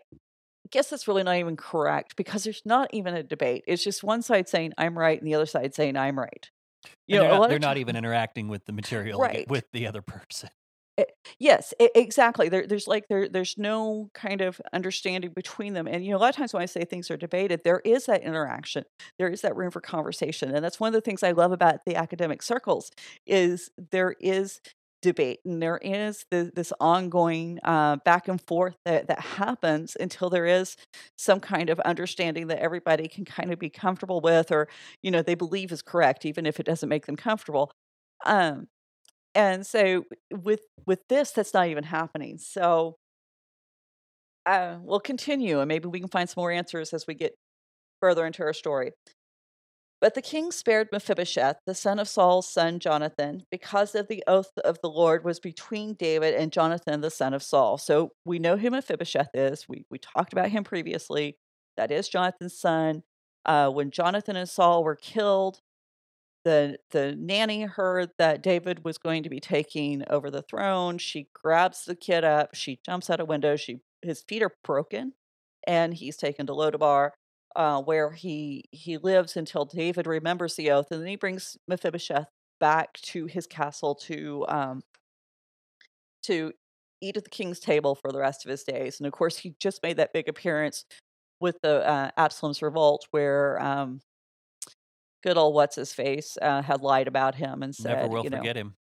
[0.71, 3.63] guess that's really not even correct because there's not even a debate.
[3.67, 6.49] It's just one side saying I'm right and the other side saying I'm right.
[7.07, 9.47] You and know, they're, not, they're not, even interacting with the material right.
[9.49, 10.49] with the other person.
[10.97, 12.49] It, eh, yes, it, exactly.
[12.49, 15.87] There, there's like there, there's no kind of understanding between them.
[15.87, 18.05] And you know, a lot of times when I say things are debated, there is
[18.05, 18.83] that interaction.
[19.19, 21.85] There is that room for conversation, and that's one of the things I love about
[21.85, 22.91] the academic circles
[23.25, 24.59] is there is
[25.01, 30.29] debate and there is the, this ongoing uh, back and forth that, that happens until
[30.29, 30.75] there is
[31.17, 34.67] some kind of understanding that everybody can kind of be comfortable with or
[35.03, 37.71] you know they believe is correct even if it doesn't make them comfortable.
[38.25, 38.67] Um,
[39.35, 42.97] and so with with this that's not even happening so
[44.45, 47.33] uh, we'll continue and maybe we can find some more answers as we get
[47.99, 48.91] further into our story
[49.99, 54.51] but the king spared Mephibosheth, the son of Saul's son Jonathan, because of the oath
[54.63, 57.77] of the Lord was between David and Jonathan, the son of Saul.
[57.77, 59.67] So we know who Mephibosheth is.
[59.67, 61.37] We, we talked about him previously.
[61.77, 63.03] That is Jonathan's son.
[63.45, 65.61] Uh, when Jonathan and Saul were killed,
[66.43, 70.97] the the nanny heard that David was going to be taking over the throne.
[70.97, 72.55] She grabs the kid up.
[72.55, 73.55] She jumps out a window.
[73.55, 75.13] She his feet are broken,
[75.65, 77.11] and he's taken to Lodabar,
[77.55, 82.27] uh, where he he lives until David remembers the oath, and then he brings Mephibosheth
[82.59, 84.81] back to his castle to um,
[86.23, 86.51] to
[87.01, 88.99] eat at the king's table for the rest of his days.
[88.99, 90.85] And of course, he just made that big appearance
[91.39, 94.01] with the uh, Absalom's revolt, where um,
[95.23, 98.29] good old what's his face uh, had lied about him and said, "Never will you
[98.29, 98.75] know, forget him."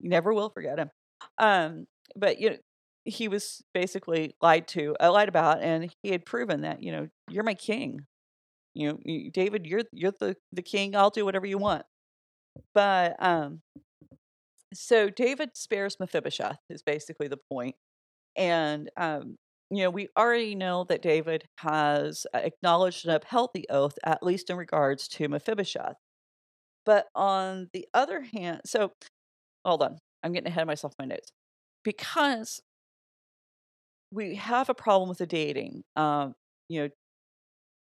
[0.00, 0.90] You never will forget him.
[1.38, 2.56] Um, but you know,
[3.04, 7.08] he was basically lied to, uh, lied about, and he had proven that you know
[7.28, 8.06] you're my king.
[8.74, 10.94] You know, David, you're you're the the king.
[10.96, 11.84] I'll do whatever you want.
[12.74, 13.62] But um,
[14.74, 17.76] so David spares Mephibosheth is basically the point,
[18.36, 19.36] and um,
[19.70, 24.22] you know, we already know that David has uh, acknowledged and upheld the oath, at
[24.22, 25.96] least in regards to Mephibosheth.
[26.84, 28.92] But on the other hand, so
[29.64, 31.30] hold on, I'm getting ahead of myself my notes.
[31.84, 32.60] Because
[34.12, 36.34] we have a problem with the dating, um,
[36.68, 36.88] you know,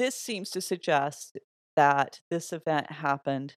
[0.02, 1.38] this seems to suggest
[1.76, 3.56] that this event happened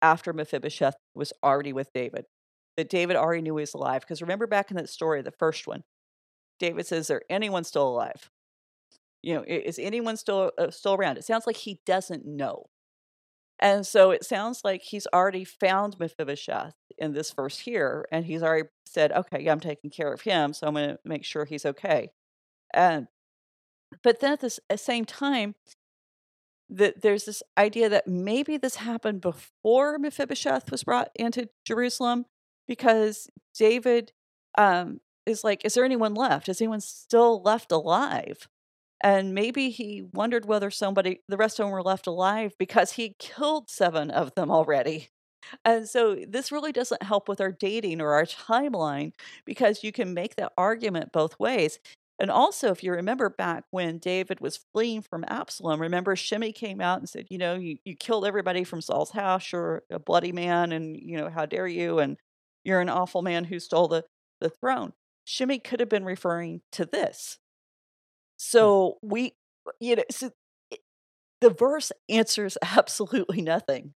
[0.00, 2.24] after Mephibosheth was already with David,
[2.78, 4.00] that David already knew he was alive.
[4.00, 5.82] Because remember back in that story, the first one,
[6.58, 8.30] David says, "Is there anyone still alive?
[9.22, 12.64] You know, is anyone still uh, still around?" It sounds like he doesn't know,
[13.58, 18.42] and so it sounds like he's already found Mephibosheth in this verse here, and he's
[18.42, 21.44] already said, "Okay, yeah, I'm taking care of him, so I'm going to make sure
[21.44, 22.10] he's okay."
[22.74, 23.08] And
[24.02, 25.54] but then at the same time,
[26.70, 32.26] that there's this idea that maybe this happened before Mephibosheth was brought into Jerusalem,
[32.66, 34.12] because David
[34.56, 36.48] um, is like, is there anyone left?
[36.48, 38.48] Is anyone still left alive?
[39.02, 43.16] And maybe he wondered whether somebody, the rest of them were left alive because he
[43.18, 45.08] killed seven of them already.
[45.62, 49.12] And so this really doesn't help with our dating or our timeline
[49.44, 51.78] because you can make that argument both ways.
[52.18, 56.80] And also, if you remember back when David was fleeing from Absalom, remember Shimei came
[56.80, 59.50] out and said, You know, you, you killed everybody from Saul's house.
[59.52, 61.98] You're a bloody man, and, you know, how dare you?
[61.98, 62.16] And
[62.62, 64.04] you're an awful man who stole the,
[64.40, 64.92] the throne.
[65.24, 67.38] Shimei could have been referring to this.
[67.38, 68.34] Hmm.
[68.38, 69.34] So we,
[69.80, 70.30] you know, so
[70.70, 70.80] it,
[71.40, 73.94] the verse answers absolutely nothing.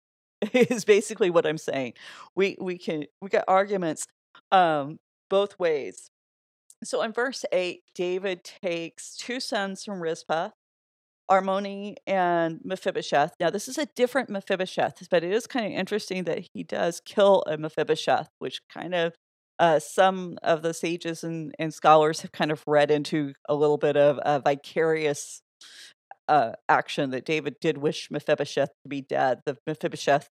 [0.53, 1.95] Is basically what I'm saying.
[2.35, 4.07] We we can we got arguments
[4.53, 4.99] um,
[5.31, 6.11] both ways.
[6.87, 10.51] So in verse eight, David takes two sons from Rizpah,
[11.31, 13.35] Armoni and Mephibosheth.
[13.41, 17.03] Now, this is a different Mephibosheth, but it is kind of interesting that he does
[17.05, 19.15] kill a Mephibosheth, which kind of
[19.59, 23.79] uh, some of the sages and, and scholars have kind of read into a little
[23.79, 25.41] bit of a vicarious
[26.29, 30.29] uh, action that David did wish Mephibosheth to be dead, the Mephibosheth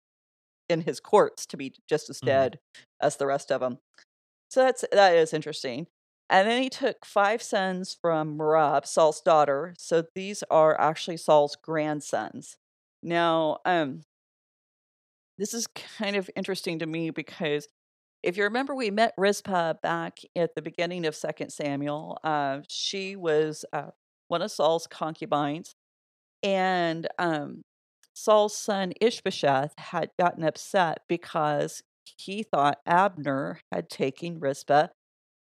[0.68, 2.26] in his courts to be just as mm-hmm.
[2.26, 3.06] dead mm-hmm.
[3.06, 3.78] as the rest of them.
[4.50, 5.86] So that's that is interesting.
[6.30, 9.74] And then he took five sons from Merab, Saul's daughter.
[9.78, 12.56] So these are actually Saul's grandsons.
[13.02, 14.02] Now, um,
[15.36, 15.66] this is
[15.98, 17.68] kind of interesting to me because
[18.22, 22.18] if you remember, we met Rizpah back at the beginning of Second Samuel.
[22.24, 23.90] Uh, she was uh,
[24.28, 25.74] one of Saul's concubines,
[26.42, 27.62] and um,
[28.14, 31.82] Saul's son Ishbosheth had gotten upset because
[32.16, 34.88] he thought Abner had taken Rizpah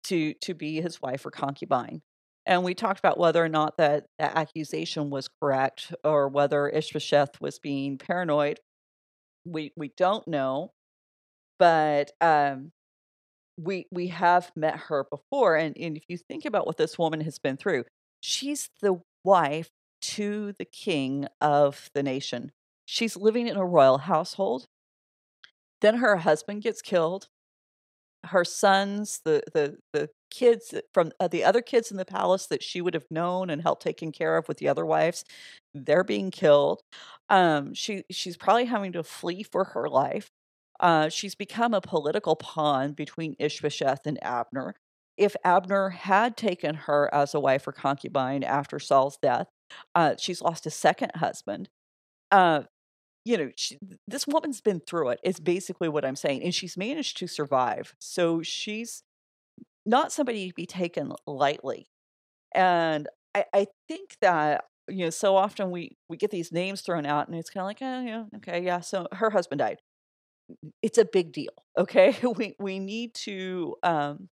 [0.05, 2.03] to to be his wife or concubine.
[2.45, 7.41] And we talked about whether or not that, that accusation was correct or whether Ishbosheth
[7.41, 8.59] was being paranoid.
[9.45, 10.73] We we don't know,
[11.59, 12.73] but um,
[13.57, 17.21] we we have met her before, and, and if you think about what this woman
[17.23, 17.85] has been through,
[18.21, 22.53] she's the wife to the king of the nation.
[22.85, 24.67] She's living in a royal household.
[25.81, 27.29] Then her husband gets killed
[28.25, 32.63] her sons, the the the kids from uh, the other kids in the palace that
[32.63, 35.25] she would have known and helped taken care of with the other wives,
[35.75, 36.81] they're being killed.
[37.29, 40.31] Um, she she's probably having to flee for her life.
[40.81, 44.75] Uh, she's become a political pawn between Ishbosheth and Abner.
[45.17, 49.47] If Abner had taken her as a wife or concubine after Saul's death,
[49.95, 51.69] uh, she's lost a second husband.
[52.31, 52.63] Uh,
[53.25, 56.43] you know, she, this woman's been through it, is basically what I'm saying.
[56.43, 57.95] And she's managed to survive.
[58.01, 59.03] So she's
[59.87, 61.87] not somebody to be taken lightly.
[62.55, 67.07] And I, I think that, you know, so often we, we get these names thrown
[67.07, 68.81] out and it's kind of like, oh, yeah, okay, yeah.
[68.81, 69.79] So her husband died.
[70.83, 71.53] It's a big deal.
[71.79, 72.15] Okay.
[72.37, 74.29] we, we need to, um,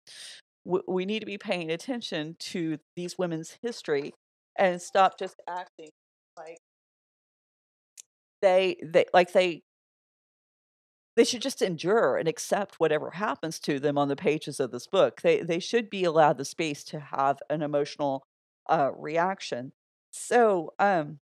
[0.63, 4.13] we, we need to be paying attention to these women's history
[4.57, 5.89] and stop just acting
[6.37, 6.59] like
[8.41, 9.63] they they like they
[11.15, 14.87] they should just endure and accept whatever happens to them on the pages of this
[14.87, 15.21] book.
[15.21, 18.25] They they should be allowed the space to have an emotional
[18.69, 19.71] uh, reaction.
[20.11, 21.19] So, um,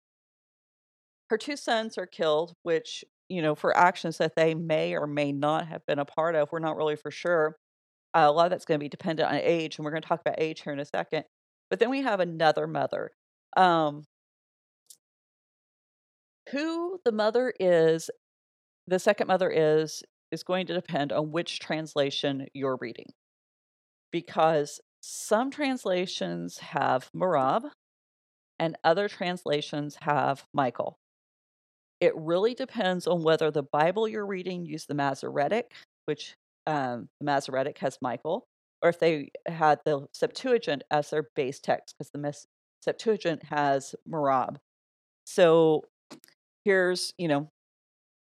[1.31, 5.33] her two sons are killed, which you know for actions that they may or may
[5.33, 6.51] not have been a part of.
[6.53, 7.57] We're not really for sure.
[8.15, 10.09] Uh, a lot of that's going to be dependent on age, and we're going to
[10.09, 11.25] talk about age here in a second.
[11.71, 13.13] But then we have another mother.
[13.57, 14.05] Um,
[16.53, 18.11] who the mother is,
[18.87, 23.07] the second mother is, is going to depend on which translation you're reading.
[24.11, 27.63] Because some translations have Merab
[28.59, 30.99] and other translations have Michal.
[32.01, 35.73] It really depends on whether the Bible you're reading used the Masoretic,
[36.05, 36.35] which
[36.67, 38.47] um, the Masoretic has Michal,
[38.83, 42.35] or if they had the Septuagint as their base text, because the
[42.85, 44.57] Septuagint has Merab.
[45.25, 45.85] So
[46.65, 47.49] here's, you know,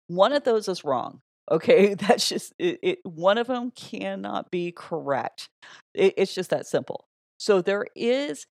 [0.08, 1.22] one of those is wrong.
[1.52, 5.50] Okay, that's just it, it one of them cannot be correct.
[5.94, 7.06] It, it's just that simple.
[7.40, 8.46] So there is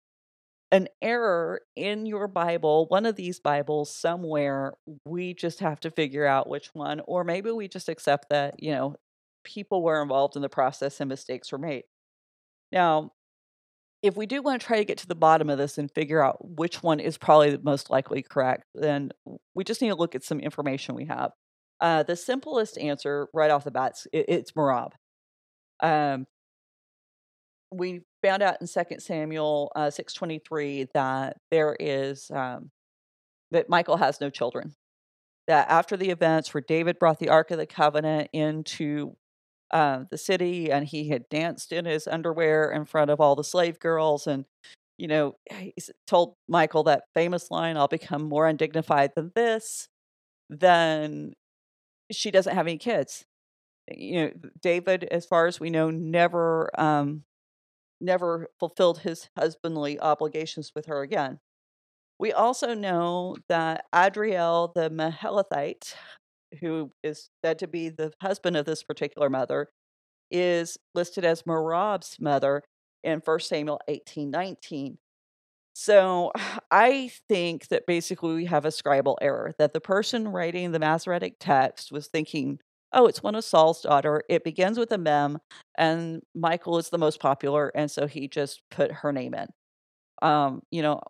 [0.73, 4.75] an error in your Bible, one of these Bibles somewhere.
[5.05, 8.73] We just have to figure out which one, or maybe we just accept that, you
[8.73, 8.97] know,
[9.45, 11.85] people were involved in the process and mistakes were made.
[12.73, 13.13] Now,
[14.03, 16.23] if we do want to try to get to the bottom of this and figure
[16.23, 19.11] out which one is probably the most likely correct, then
[19.55, 21.33] we just need to look at some information we have.
[21.81, 24.93] Uh, the simplest answer right off the bat it, it's Merab.
[25.83, 26.27] Um,
[27.73, 32.71] we found out in Second Samuel uh, six twenty three that there is um,
[33.51, 34.75] that Michal has no children.
[35.47, 39.17] That after the events where David brought the Ark of the Covenant into
[39.73, 43.45] uh, the city and he had danced in his underwear in front of all the
[43.45, 44.45] slave girls and
[44.99, 45.73] you know he
[46.07, 49.89] told Michal that famous line i'll become more undignified than this
[50.51, 51.33] then
[52.11, 53.25] she doesn't have any kids.
[53.91, 54.31] You know
[54.63, 57.25] david as far as we know never um
[58.01, 61.39] never fulfilled his husbandly obligations with her again.
[62.19, 65.95] We also know that adriel the Meholathite
[66.61, 69.69] who is said to be the husband of this particular mother,
[70.31, 72.63] is listed as Merab's mother
[73.03, 74.99] in 1 Samuel 18 19.
[75.75, 76.33] So
[76.71, 81.37] I think that basically we have a scribal error, that the person writing the Masoretic
[81.41, 82.59] text was thinking,
[82.93, 84.23] oh, it's one of Saul's daughter.
[84.29, 85.39] It begins with a mem,
[85.79, 89.47] and Michal is the most popular, and so he just put her name in.
[90.23, 91.01] Um, you know,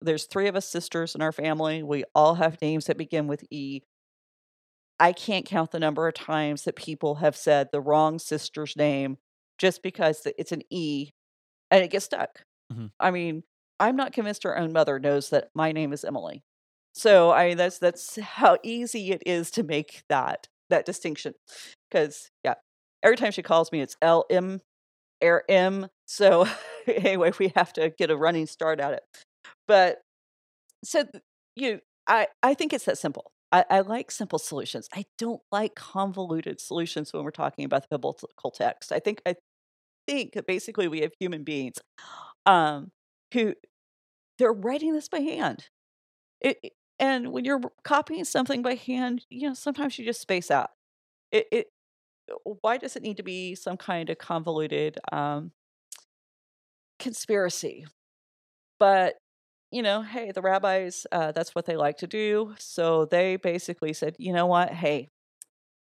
[0.00, 1.82] there's three of us sisters in our family.
[1.82, 3.82] We all have names that begin with E.
[5.00, 9.18] I can't count the number of times that people have said the wrong sister's name
[9.58, 11.10] just because it's an E
[11.70, 12.42] and it gets stuck.
[12.72, 12.86] Mm-hmm.
[12.98, 13.42] I mean,
[13.80, 16.42] I'm not convinced her own mother knows that my name is Emily.
[16.94, 21.34] So I mean that's that's how easy it is to make that that distinction.
[21.88, 22.54] Because yeah,
[23.02, 24.60] every time she calls me it's L M
[25.20, 25.88] air M.
[26.06, 26.48] So
[26.86, 29.02] anyway, we have to get a running start at it.
[29.68, 30.00] But
[30.84, 31.04] so
[31.54, 33.30] you, I I think it's that simple.
[33.50, 34.88] I, I like simple solutions.
[34.94, 38.92] I don't like convoluted solutions when we're talking about the biblical text.
[38.92, 39.36] I think I
[40.06, 41.76] think basically we have human beings
[42.46, 42.90] um,
[43.32, 43.54] who
[44.38, 45.68] they're writing this by hand.
[46.40, 46.58] It,
[46.98, 50.70] and when you're copying something by hand, you know sometimes you just space out.
[51.32, 51.66] It, it
[52.60, 55.52] why does it need to be some kind of convoluted um,
[56.98, 57.86] conspiracy?
[58.78, 59.16] But
[59.70, 62.54] you know, hey, the rabbis, uh, that's what they like to do.
[62.58, 64.70] So they basically said, you know what?
[64.70, 65.08] Hey,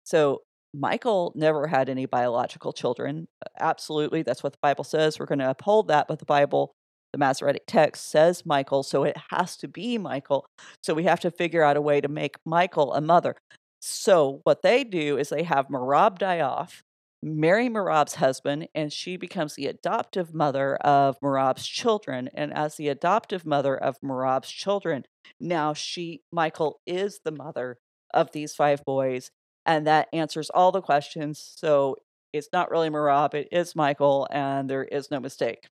[0.05, 0.43] so
[0.75, 3.29] Michal never had any biological children.
[3.61, 4.23] Absolutely.
[4.23, 5.19] That's what the Bible says.
[5.19, 6.09] We're going to uphold that.
[6.09, 6.73] But the Bible,
[7.13, 8.83] the Masoretic text says Michal.
[8.83, 10.47] So it has to be Michal.
[10.83, 13.37] So we have to figure out a way to make Michal a mother.
[13.81, 16.83] So what they do is they have Merab die off
[17.23, 22.29] marry Merab's husband, and she becomes the adoptive mother of Merab's children.
[22.35, 25.05] And as the adoptive mother of Merab's children,
[25.41, 27.79] now she, Michal, is the mother
[28.15, 29.31] of these five boys.
[29.67, 31.55] And that answers all the questions.
[31.57, 31.97] So
[32.33, 35.69] it's not really Merab, it is Michal, and there is no mistake.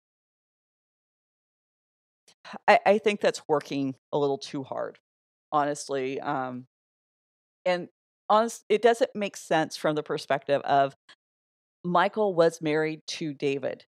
[2.68, 5.00] I, I think that's working a little too hard,
[5.52, 6.20] honestly.
[6.20, 6.68] Um,
[7.66, 7.90] and
[8.30, 10.96] honest, it doesn't make sense from the perspective of
[11.86, 13.86] Michal was married to David.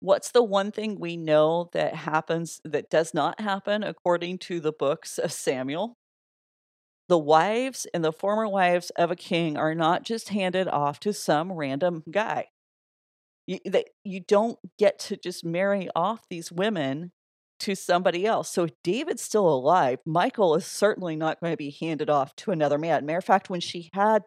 [0.00, 4.72] What's the one thing we know that happens that does not happen according to the
[4.72, 5.96] books of Samuel?
[7.08, 11.12] The wives and the former wives of a king are not just handed off to
[11.12, 12.46] some random guy.
[13.46, 17.12] You, they, you don't get to just marry off these women
[17.60, 18.48] to somebody else.
[18.48, 22.52] So if David's still alive, Michal is certainly not going to be handed off to
[22.52, 23.04] another man.
[23.04, 24.22] Matter of fact, when she had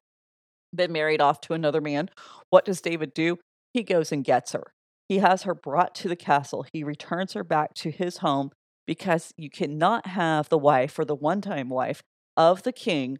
[0.75, 2.09] been married off to another man.
[2.49, 3.37] What does David do?
[3.73, 4.73] He goes and gets her.
[5.09, 6.65] He has her brought to the castle.
[6.71, 8.51] He returns her back to his home
[8.85, 12.01] because you cannot have the wife or the one time wife
[12.35, 13.19] of the king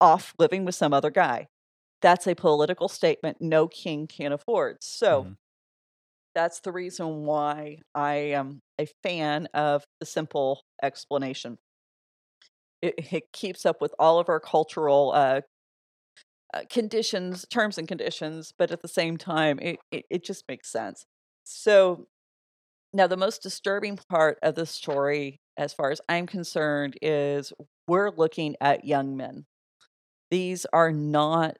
[0.00, 1.48] off living with some other guy.
[2.02, 4.78] That's a political statement no king can afford.
[4.80, 5.32] So mm-hmm.
[6.34, 11.58] that's the reason why I am a fan of the simple explanation.
[12.82, 15.40] It, it keeps up with all of our cultural uh, uh,
[16.70, 21.04] conditions, terms and conditions, but at the same time, it, it, it just makes sense.
[21.44, 22.06] So
[22.92, 27.52] now, the most disturbing part of the story, as far as I'm concerned, is
[27.86, 29.44] we're looking at young men.
[30.30, 31.58] These are not,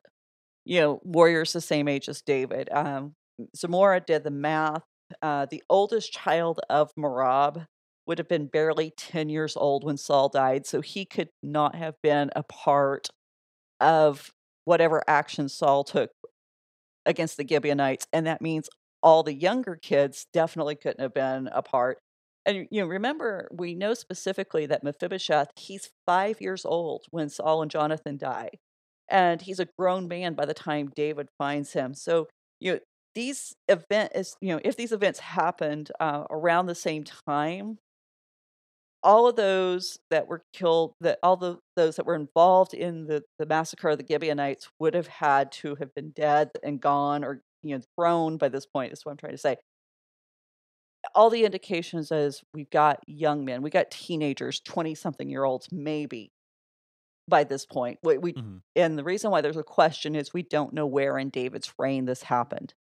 [0.64, 2.68] you know, warriors the same age as David.
[2.72, 3.14] Um,
[3.54, 4.82] Zamora did the math.
[5.20, 7.66] Uh, the oldest child of Merab
[8.06, 11.94] would have been barely 10 years old when Saul died, so he could not have
[12.02, 13.08] been a part
[13.80, 14.32] of
[14.66, 16.10] whatever action Saul took
[17.06, 18.06] against the Gibeonites.
[18.12, 18.68] And that means
[19.02, 21.98] all the younger kids definitely couldn't have been a part.
[22.44, 27.62] And you know, remember, we know specifically that Mephibosheth, he's five years old when Saul
[27.62, 28.50] and Jonathan die.
[29.08, 31.94] And he's a grown man by the time David finds him.
[31.94, 32.26] So,
[32.60, 32.78] you know,
[33.14, 37.78] these events, you know, if these events happened uh, around the same time,
[39.06, 43.22] all of those that were killed, that all the those that were involved in the,
[43.38, 47.40] the massacre of the Gibeonites would have had to have been dead and gone or
[47.62, 48.92] you know thrown by this point.
[48.92, 49.56] Is what I'm trying to say.
[51.14, 55.68] All the indications is we've got young men, we got teenagers, twenty something year olds,
[55.70, 56.32] maybe
[57.28, 58.00] by this point.
[58.02, 58.56] We, we mm-hmm.
[58.74, 62.06] and the reason why there's a question is we don't know where in David's reign
[62.06, 62.74] this happened.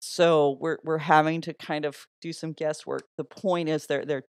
[0.00, 3.04] So we're we're having to kind of do some guesswork.
[3.16, 4.24] The point is they're they're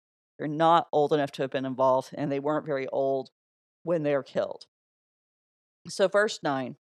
[0.44, 3.30] they're not old enough to have been involved, and they weren't very old
[3.84, 4.66] when they were killed.
[5.88, 6.76] So, verse 9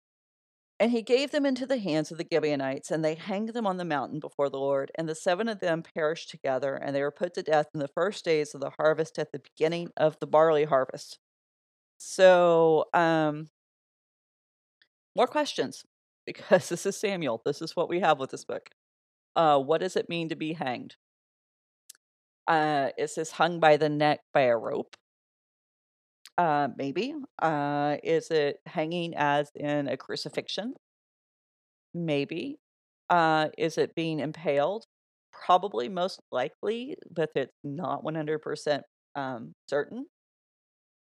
[0.80, 3.78] And he gave them into the hands of the Gibeonites, and they hanged them on
[3.78, 4.92] the mountain before the Lord.
[4.96, 7.88] And the seven of them perished together, and they were put to death in the
[7.88, 11.20] first days of the harvest at the beginning of the barley harvest.
[11.98, 13.50] So, um,
[15.16, 15.84] more questions
[16.26, 17.44] because this is Samuel.
[17.46, 18.72] This is what we have with this book.
[19.36, 20.96] Uh, what does it mean to be hanged?
[22.48, 24.96] Uh, is this hung by the neck by a rope?
[26.38, 27.14] Uh, maybe.
[27.40, 30.74] Uh, is it hanging as in a crucifixion?
[31.94, 32.58] Maybe.
[33.10, 34.86] Uh, is it being impaled?
[35.32, 38.82] Probably, most likely, but it's not 100%
[39.16, 40.08] um, certain.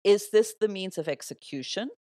[0.05, 1.91] Is this the means of execution?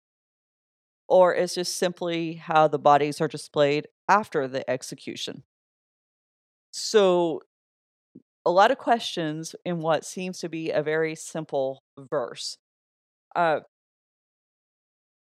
[1.08, 5.44] Or is this simply how the bodies are displayed after the execution?
[6.72, 7.42] So
[8.46, 12.58] a lot of questions in what seems to be a very simple verse.
[13.36, 13.60] Uh,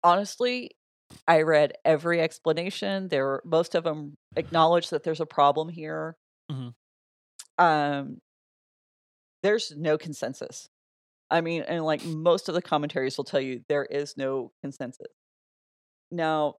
[0.03, 0.71] honestly,
[1.27, 3.07] I read every explanation.
[3.09, 6.15] There, were, most of them acknowledge that there's a problem here.
[6.51, 6.73] Mhm.
[7.57, 8.21] Um,
[9.43, 10.69] there's no consensus.
[11.31, 15.07] I mean, and like most of the commentaries will tell you, there is no consensus.
[16.11, 16.55] Now,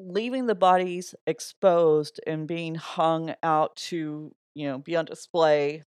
[0.00, 5.84] leaving the bodies exposed and being hung out to, you know, be on display.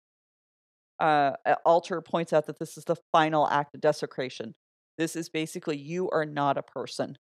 [1.00, 1.32] Uh,
[1.66, 4.54] Alter points out that this is the final act of desecration.
[4.98, 7.18] This is basically you are not a person.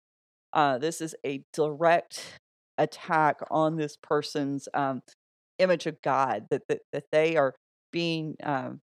[0.53, 2.41] Uh, this is a direct
[2.79, 5.03] attack on this person's um,
[5.59, 6.47] image of God.
[6.51, 7.55] That that, that they are
[7.93, 8.81] being um,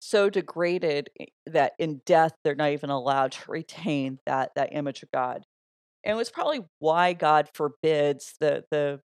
[0.00, 1.10] so degraded
[1.46, 5.44] that in death they're not even allowed to retain that that image of God.
[6.02, 9.00] And it's probably why God forbids the the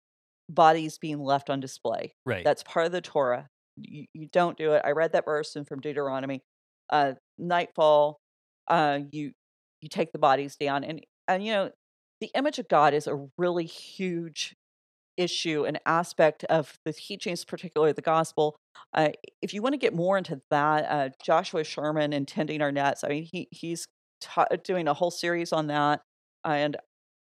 [0.50, 2.14] bodies being left on display.
[2.26, 2.44] Right.
[2.44, 3.50] That's part of the Torah.
[3.78, 4.82] You, you don't do it.
[4.86, 6.42] I read that verse in from Deuteronomy.
[6.90, 8.20] Uh, nightfall,
[8.68, 9.32] uh, you
[9.82, 11.72] you take the bodies down, and and you know
[12.22, 14.56] the image of God is a really huge
[15.18, 18.56] issue, an aspect of the teachings, particularly the gospel.
[18.94, 19.10] Uh,
[19.42, 23.04] if you want to get more into that, uh, Joshua Sherman and tending our nets.
[23.04, 23.88] I mean, he he's
[24.22, 26.02] ta- doing a whole series on that,
[26.44, 26.78] and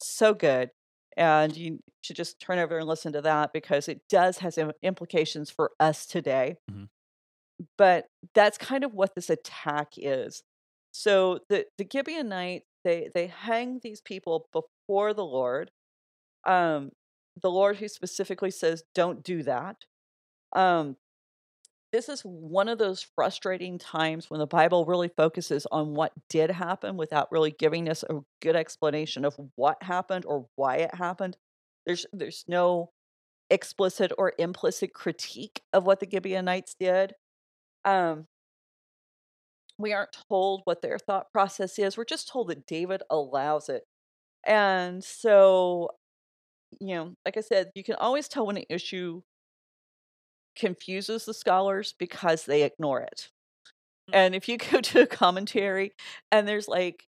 [0.02, 0.72] so good.
[1.20, 5.52] And you should just turn over and listen to that because it does has implications
[5.52, 6.58] for us today.
[6.72, 6.90] Mhm.
[7.78, 10.44] But that's kind of what this attack is.
[10.92, 15.72] So the the Gibeonites they they hang these people before the Lord.
[16.46, 16.92] Um,
[17.42, 19.78] the Lord who specifically says, "Don't do that."
[20.56, 20.98] Um,
[21.92, 26.52] this is one of those frustrating times when the Bible really focuses on what did
[26.52, 31.38] happen without really giving us a good explanation of what happened or why it happened.
[31.86, 32.92] There's there's no
[33.50, 37.14] explicit or implicit critique of what the Gibeonites did.
[37.86, 38.28] Um,
[39.78, 41.98] we aren't told what their thought process is.
[41.98, 43.84] We're just told that David allows it.
[44.46, 45.90] And so,
[46.80, 49.22] you know, like I said, you can always tell when an issue
[50.56, 53.30] confuses the scholars because they ignore it.
[54.12, 55.93] And if you go to a commentary
[56.32, 57.06] and there's like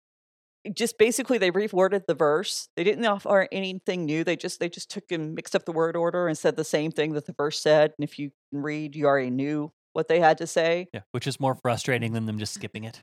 [0.75, 2.69] just basically they reworded the verse.
[2.77, 4.25] They didn't offer anything new.
[4.25, 6.91] They just they just took and mixed up the word order and said the same
[6.91, 7.93] thing that the verse said.
[7.97, 10.89] And if you can read, you already knew what they had to say.
[10.93, 11.01] yeah.
[11.13, 13.03] Which is more frustrating than them just skipping it.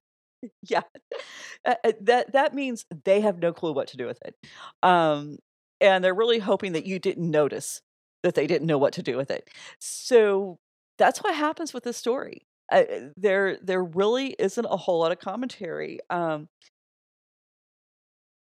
[0.61, 0.81] yeah
[1.65, 4.35] uh, that that means they have no clue what to do with it
[4.81, 5.37] um
[5.81, 7.81] and they're really hoping that you didn't notice
[8.23, 9.49] that they didn't know what to do with it
[9.79, 10.57] so
[10.97, 15.11] that's what happens with this story uh, uh, there there really isn't a whole lot
[15.11, 16.47] of commentary um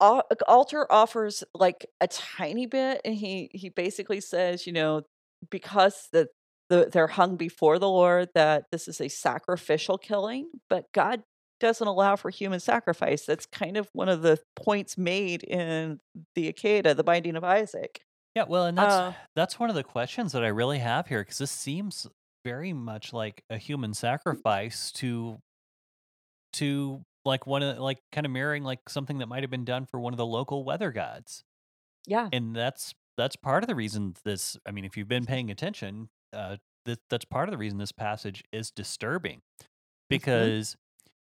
[0.01, 5.03] Al- alter offers like a tiny bit and he he basically says you know
[5.51, 6.29] because the
[6.69, 11.23] the, they're hung before the Lord that this is a sacrificial killing, but God
[11.61, 13.25] doesn't allow for human sacrifice.
[13.25, 16.01] That's kind of one of the points made in
[16.35, 18.01] the Akedah, the binding of Isaac.
[18.37, 21.23] Yeah, well, and that's Uh, that's one of the questions that I really have here
[21.23, 22.07] because this seems
[22.45, 25.41] very much like a human sacrifice to
[26.53, 29.87] to like one of like kind of mirroring like something that might have been done
[29.87, 31.45] for one of the local weather gods.
[32.07, 32.29] Yeah.
[32.31, 36.11] And that's that's part of the reason this I mean if you've been paying attention,
[36.35, 39.41] uh that that's part of the reason this passage is disturbing.
[40.11, 40.77] Because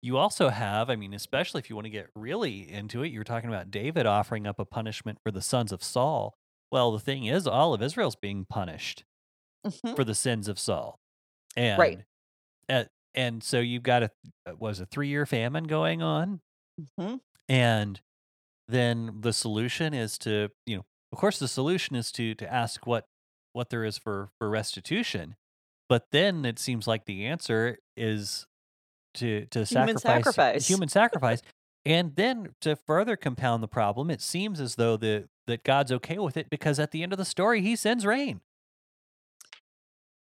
[0.04, 3.24] you also have, I mean, especially if you want to get really into it, you're
[3.24, 6.36] talking about David offering up a punishment for the sons of Saul.
[6.72, 9.04] Well, the thing is, all of Israel's being punished
[9.64, 9.96] Mhm.
[9.96, 11.00] for the sins of Saul,
[11.58, 12.06] and Right.
[12.70, 14.12] uh, and so you've got a
[14.48, 16.42] uh, was a three year famine going on,
[16.78, 17.22] Mhm.
[17.50, 18.02] and
[18.68, 22.88] then the solution is to you know, of course, the solution is to to ask
[22.88, 23.08] what
[23.54, 25.36] what there is for for restitution,
[25.90, 28.48] but then it seems like the answer is
[29.16, 30.68] to to Human sacrifice sacrifice.
[30.70, 31.42] human sacrifice.
[31.86, 36.18] And then to further compound the problem, it seems as though the that God's okay
[36.18, 38.42] with it because at the end of the story, He sends rain.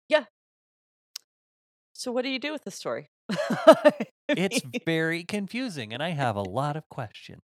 [0.09, 0.25] Yeah.
[1.93, 3.11] So, what do you do with the story?
[4.27, 7.43] It's very confusing, and I have a lot of questions.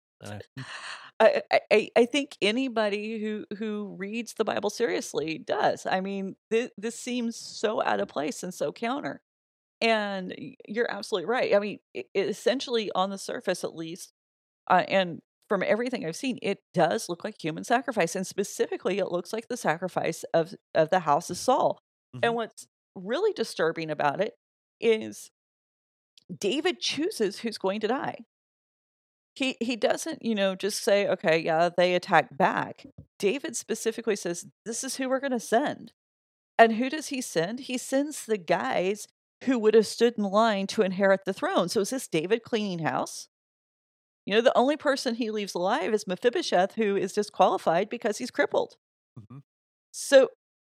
[1.21, 5.85] I- I, I- think anybody who who reads the Bible seriously does.
[5.87, 9.21] I mean, this, this seems so out of place and so counter.
[9.83, 10.35] And
[10.69, 11.55] you're absolutely right.
[11.55, 14.13] I mean, it, it essentially, on the surface at least,
[14.69, 15.21] uh, and
[15.51, 19.49] from everything I've seen, it does look like human sacrifice, and specifically, it looks like
[19.49, 21.83] the sacrifice of of the house of Saul.
[22.23, 22.37] And Mhm.
[22.37, 24.35] what's really disturbing about it
[24.81, 25.31] is
[26.37, 28.27] David chooses who's going to die.
[29.35, 32.87] He he doesn't, you know, just say, okay, yeah, they attack back.
[33.19, 35.93] David specifically says, this is who we're going to send.
[36.59, 37.61] And who does he send?
[37.61, 39.09] He sends the guys
[39.45, 41.69] who would have stood in line to inherit the throne.
[41.69, 43.29] So is this David cleaning house?
[44.27, 48.31] You know, the only person he leaves alive is Mephibosheth, who is disqualified because he's
[48.31, 48.77] crippled.
[49.29, 49.39] hmm
[49.93, 50.29] So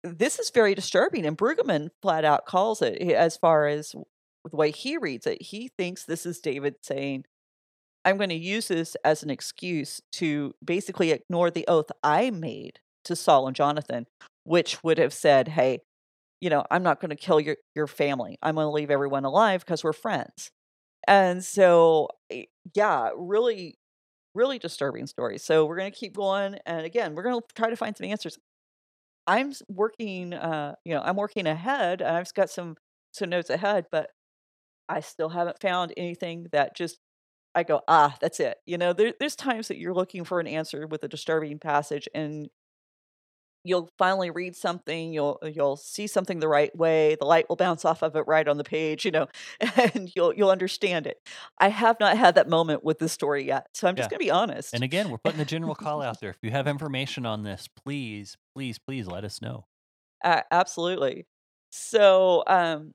[0.05, 4.71] this is very disturbing, and Brueggemann flat out calls it as far as the way
[4.71, 5.43] he reads it.
[5.43, 7.25] He thinks this is David saying,
[8.05, 12.81] "I'm going to use this as an excuse to basically ignore the oath I made
[13.05, 14.07] to Saul and Jonathan,
[14.45, 15.81] which would have said, "Hey,
[16.41, 18.39] you know, I'm not going to kill your your family.
[18.43, 20.51] I'm going to leave everyone alive because we're friends."
[21.09, 22.09] And so,
[22.75, 23.79] yeah, really,
[24.35, 25.39] really disturbing story.
[25.39, 28.07] So we're going to keep going, and again, we're going to try to find some
[28.07, 28.39] answers.
[29.27, 32.77] I'm working, uh, you know, I'm working ahead, and I've got some
[33.13, 34.11] some notes ahead, but
[34.89, 36.99] I still haven't found anything that just
[37.55, 38.59] I go, ah, that's it.
[38.67, 42.09] You know, there, there's times that you're looking for an answer with a disturbing passage,
[42.15, 42.49] and
[43.65, 47.85] you'll finally read something, you'll you'll see something the right way, the light will bounce
[47.85, 49.29] off of it right on the page, you know,
[49.61, 51.19] and you'll you'll understand it.
[51.59, 54.11] I have not had that moment with this story yet, so I'm just Yeah.
[54.11, 54.75] going to be honest.
[54.75, 56.31] And again, we're putting the general call out there.
[56.31, 59.67] If you have information on this, please, please, please let us know.
[60.25, 61.27] A- absolutely.
[61.71, 62.95] So, um,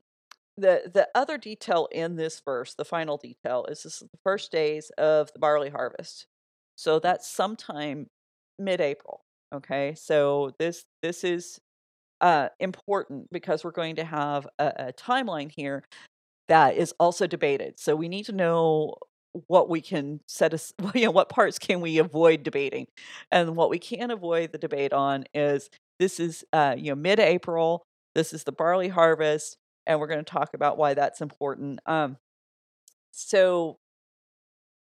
[0.58, 4.52] the the other detail in this verse, the final detail, is this is the first
[4.52, 6.28] days of the barley harvest.
[6.76, 8.10] So that's sometime
[8.58, 9.25] mid-April.
[9.54, 11.60] Okay, so this this is
[12.20, 15.84] uh, important because we're going to have a, a timeline here
[16.48, 17.80] that is also debated.
[17.80, 18.96] So we need to know
[19.48, 22.86] what we can set us, you know, what parts can we avoid debating,
[23.32, 25.70] and what we can avoid the debate on is
[26.00, 27.84] this is, uh, you know, mid-April.
[28.14, 31.80] This is the barley harvest, and we're going to talk about why that's important.
[31.86, 32.18] Um,
[33.12, 33.78] so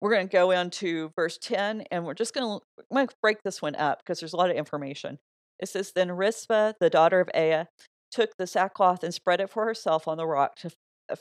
[0.00, 3.42] we're going to go into verse 10 and we're just going to going to break
[3.42, 5.18] this one up because there's a lot of information.
[5.58, 7.66] It says then Rizpah, the daughter of Aiah,
[8.10, 10.70] took the sackcloth and spread it for herself on the rock to,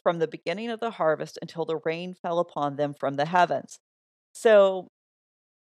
[0.02, 3.80] from the beginning of the harvest until the rain fell upon them from the heavens.
[4.34, 4.88] So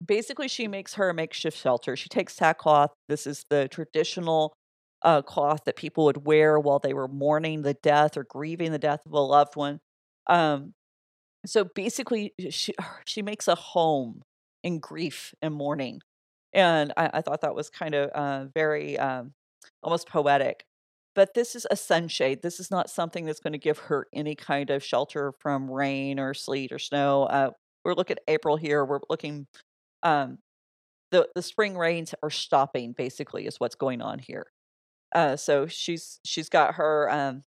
[0.04, 1.96] basically she makes her a makeshift shelter.
[1.96, 2.90] She takes sackcloth.
[3.08, 4.52] This is the traditional
[5.02, 8.78] uh, cloth that people would wear while they were mourning the death or grieving the
[8.78, 9.78] death of a loved one.
[10.26, 10.72] Um,
[11.48, 12.74] so basically, she
[13.04, 14.22] she makes a home
[14.62, 16.00] in grief and mourning,
[16.52, 19.32] and I, I thought that was kind of uh, very um,
[19.82, 20.64] almost poetic.
[21.14, 22.42] But this is a sunshade.
[22.42, 26.20] This is not something that's going to give her any kind of shelter from rain
[26.20, 27.22] or sleet or snow.
[27.24, 27.50] Uh,
[27.84, 28.84] we're looking at April here.
[28.84, 29.46] We're looking.
[30.02, 30.38] Um,
[31.10, 32.92] the the spring rains are stopping.
[32.92, 34.46] Basically, is what's going on here.
[35.14, 37.44] Uh, so she's she's got her um,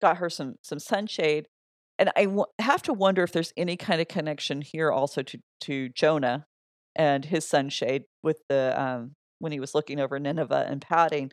[0.00, 1.48] got her some some sunshade
[1.98, 5.38] and I w- have to wonder if there's any kind of connection here also to
[5.62, 6.46] to Jonah
[6.96, 11.32] and his sunshade with the um, when he was looking over Nineveh and pouting.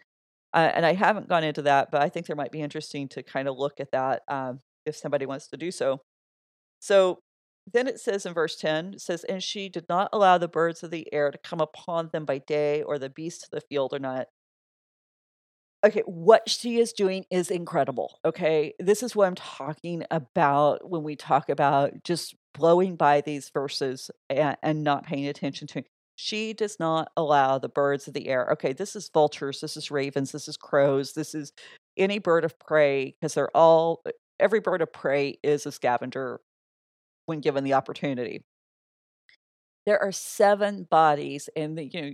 [0.54, 3.24] Uh, and I haven't gone into that, but I think there might be interesting to
[3.24, 6.00] kind of look at that um, if somebody wants to do so.
[6.80, 7.20] So
[7.72, 10.84] then it says in verse 10, it says, And she did not allow the birds
[10.84, 13.94] of the air to come upon them by day, or the beasts of the field
[13.94, 14.28] or not.
[15.86, 18.20] Okay, what she is doing is incredible.
[18.26, 23.50] Okay, this is what I'm talking about when we talk about just blowing by these
[23.50, 25.80] verses and, and not paying attention to.
[25.80, 25.88] It.
[26.16, 28.50] She does not allow the birds of the air.
[28.54, 31.54] Okay, this is vultures, this is ravens, this is crows, this is
[31.98, 34.02] any bird of prey, because they're all,
[34.40, 36.42] every bird of prey is a scavenger
[37.28, 38.44] when given the opportunity.
[39.86, 42.12] There are seven bodies, and the, you know,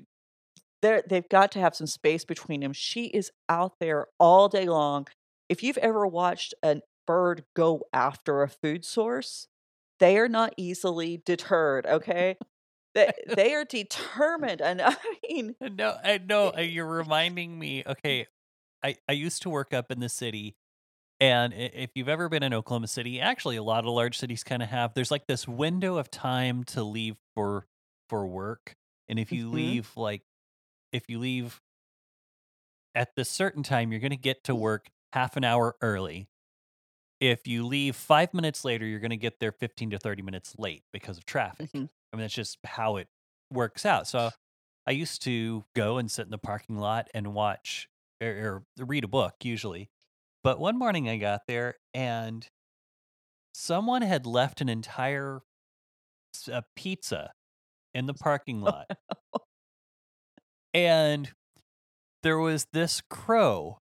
[0.82, 2.73] they're, they've got to have some space between them.
[2.73, 5.07] She is out there all day long.
[5.49, 9.47] If you've ever watched a bird go after a food source,
[9.99, 11.86] they are not easily deterred.
[11.86, 12.38] Okay,
[12.95, 14.95] they they are determined, and I
[15.27, 17.84] mean, No, I know you're reminding me.
[17.86, 18.27] Okay,
[18.84, 20.55] I I used to work up in the city,
[21.19, 24.63] and if you've ever been in Oklahoma City, actually a lot of large cities kind
[24.63, 24.93] of have.
[24.95, 27.67] There's like this window of time to leave for
[28.09, 28.75] for work,
[29.09, 29.51] and if you Mhm.
[29.51, 30.23] leave like
[30.91, 31.61] if you leave
[32.95, 34.59] at this certain time, you're going to get to mm.
[34.59, 36.27] work half an hour early.
[37.19, 40.55] If you leave five minutes later, you're going to get there 15 to 30 minutes
[40.57, 41.71] late because of traffic.
[41.71, 41.89] Mhm.
[42.11, 43.07] I mean, that's just how it
[43.51, 44.07] works out.
[44.07, 44.31] So
[44.87, 47.87] I used to go and sit in the parking lot and watch
[48.21, 49.89] or, or read a book usually.
[50.43, 52.47] But one morning I got there and
[53.53, 55.41] someone had left an entire
[56.51, 57.33] a pizza
[57.93, 58.89] in the parking lot.
[60.74, 61.32] And
[62.24, 63.80] there was this crow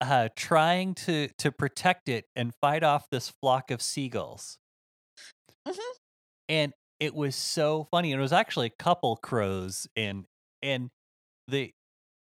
[0.00, 4.58] uh, trying to to protect it and fight off this flock of seagulls.
[5.66, 5.94] Mhm.
[6.48, 8.12] And it was so funny.
[8.12, 10.24] And it was actually a couple crows and
[10.62, 10.90] and
[11.48, 11.72] the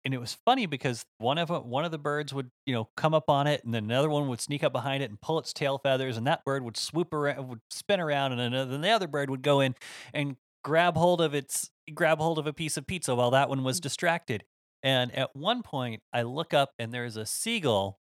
[0.05, 3.13] and it was funny because one of one of the birds would you know come
[3.13, 5.53] up on it, and then another one would sneak up behind it and pull its
[5.53, 8.91] tail feathers, and that bird would swoop around, would spin around, and another, then the
[8.91, 9.75] other bird would go in
[10.13, 13.63] and grab hold of its grab hold of a piece of pizza while that one
[13.63, 14.43] was distracted.
[14.81, 17.99] And at one point, I look up and there's a seagull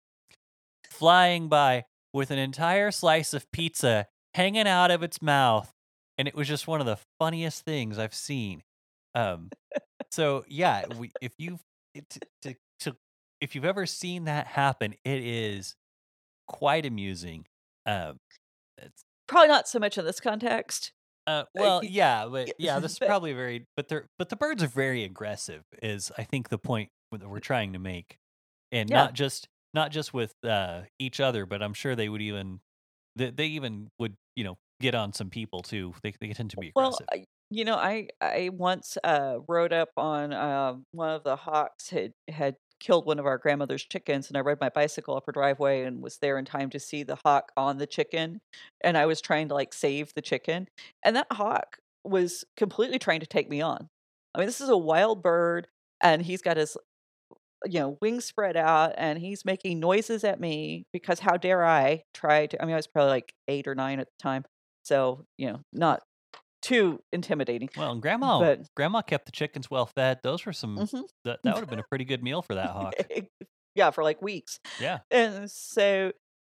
[0.91, 5.71] flying by with an entire slice of pizza hanging out of its mouth,
[6.17, 8.61] and it was just one of the funniest things I've seen.
[9.15, 9.49] Um,
[10.11, 11.59] so yeah, we, if you
[11.95, 12.95] to, to, to
[13.39, 15.75] if you've ever seen that happen, it is
[16.47, 17.45] quite amusing.
[17.85, 18.17] Um,
[18.77, 20.91] it's, Probably not so much in this context.
[21.29, 24.67] Uh, well, yeah, but yeah, this is probably very, but they're but the birds are
[24.67, 25.63] very aggressive.
[25.81, 28.17] Is I think the point that we're trying to make,
[28.71, 28.93] and Yeah.
[28.93, 32.61] not just not just with uh, each other, but I'm sure they would even
[33.15, 35.95] they, they even would you know get on some people too.
[36.03, 37.09] They they tend to be Well, aggressive.
[37.11, 41.89] I- you know, I I once uh, rode up on uh, one of the hawks
[41.89, 45.31] had had killed one of our grandmother's chickens, and I rode my bicycle up her
[45.31, 48.41] driveway and was there in time to see the hawk on the chicken,
[48.81, 50.67] and I was trying to like save the chicken,
[51.03, 53.89] and that hawk was completely trying to take me on.
[54.33, 55.67] I mean, this is a wild bird,
[56.01, 56.77] and he's got his
[57.65, 62.01] you know wings spread out and he's making noises at me because how dare i
[62.13, 64.45] try to i mean i was probably like eight or nine at the time
[64.83, 66.01] so you know not
[66.61, 70.19] too intimidating well, and grandma but- grandma kept the chickens well fed.
[70.23, 71.03] Those were some Mhm.
[71.25, 72.93] that that would have been a pretty good meal for that hawk.
[73.75, 74.99] yeah for like weeks Yeah.
[75.11, 76.11] and so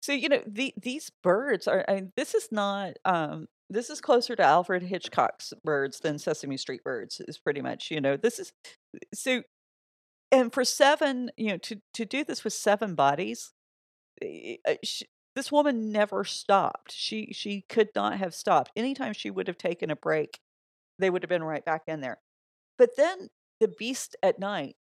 [0.02, 4.00] so you know the, these birds are I mean, this is not um this is
[4.00, 8.38] closer to alfred hitchcock's birds than sesame street birds is pretty much you know this
[8.38, 8.52] is
[9.14, 9.42] so
[10.32, 13.52] and for seven you know to to do this with seven bodies
[14.22, 15.02] eh, sh
[15.40, 16.92] this woman never stopped.
[16.92, 18.72] She she could not have stopped.
[18.76, 20.38] Anytime she would have taken a break
[20.98, 22.18] they would have been right back in there.
[22.78, 23.30] But then
[23.60, 24.76] the beast at night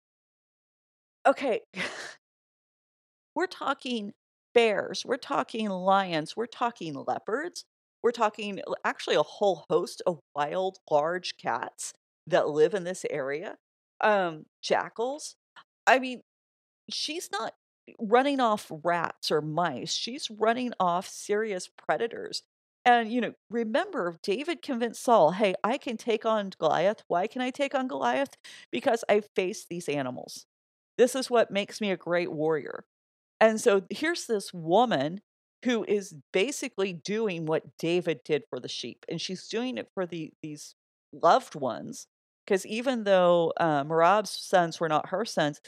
[1.26, 1.62] okay.
[3.36, 4.14] We're talking
[4.54, 7.66] bears we're talking lions we're talking leopards
[8.02, 11.92] we're talking actually a whole host of wild large cats
[12.28, 13.58] that live in this area
[14.00, 15.36] um jackals.
[15.86, 16.22] I mean
[16.90, 17.54] she's not
[18.00, 22.44] running off rats or mice she's running off serious predators.
[22.86, 27.04] And you know remember david convinced saul hey i can take on goliath.
[27.08, 28.36] Why can i take on goliath?
[28.72, 30.46] Because i face these animals.
[30.98, 32.86] This is what makes me a great warrior.
[33.40, 35.22] And so here's this woman
[35.64, 40.06] who is basically doing what David did for the sheep, and she's doing it for
[40.06, 40.76] the these
[41.12, 42.08] loved ones.
[42.46, 45.60] Because even though uh, sons were not her sons,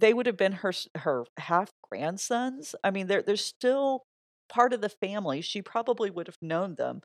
[0.00, 2.74] they would have been her her half grandsons.
[2.84, 4.04] I mean, they're they're still
[4.48, 5.40] part of the family.
[5.42, 7.02] She probably would have known them,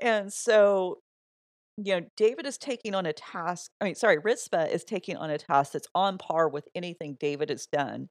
[0.00, 1.00] and so
[1.76, 3.70] you know, David is taking on a task.
[3.80, 7.50] I mean, sorry, Rizpah is taking on a task that's on par with anything David
[7.50, 8.08] has done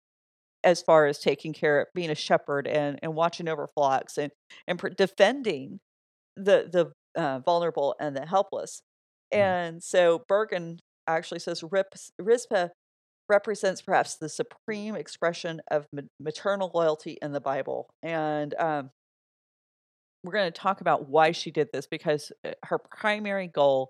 [0.64, 4.32] as far as taking care of being a shepherd and, and watching over flocks and
[4.68, 5.80] and pr- defending
[6.38, 8.82] the the uh, vulnerable and the helpless.
[9.34, 9.40] Mhm.
[9.40, 11.88] And so Bergen actually says Rip,
[12.20, 12.70] Rizpah
[13.30, 15.88] represents perhaps the supreme expression of
[16.20, 17.90] maternal loyalty in the Bible.
[18.02, 18.90] And um,
[20.24, 23.90] we're going to talk about why she did this because uh, her primary goal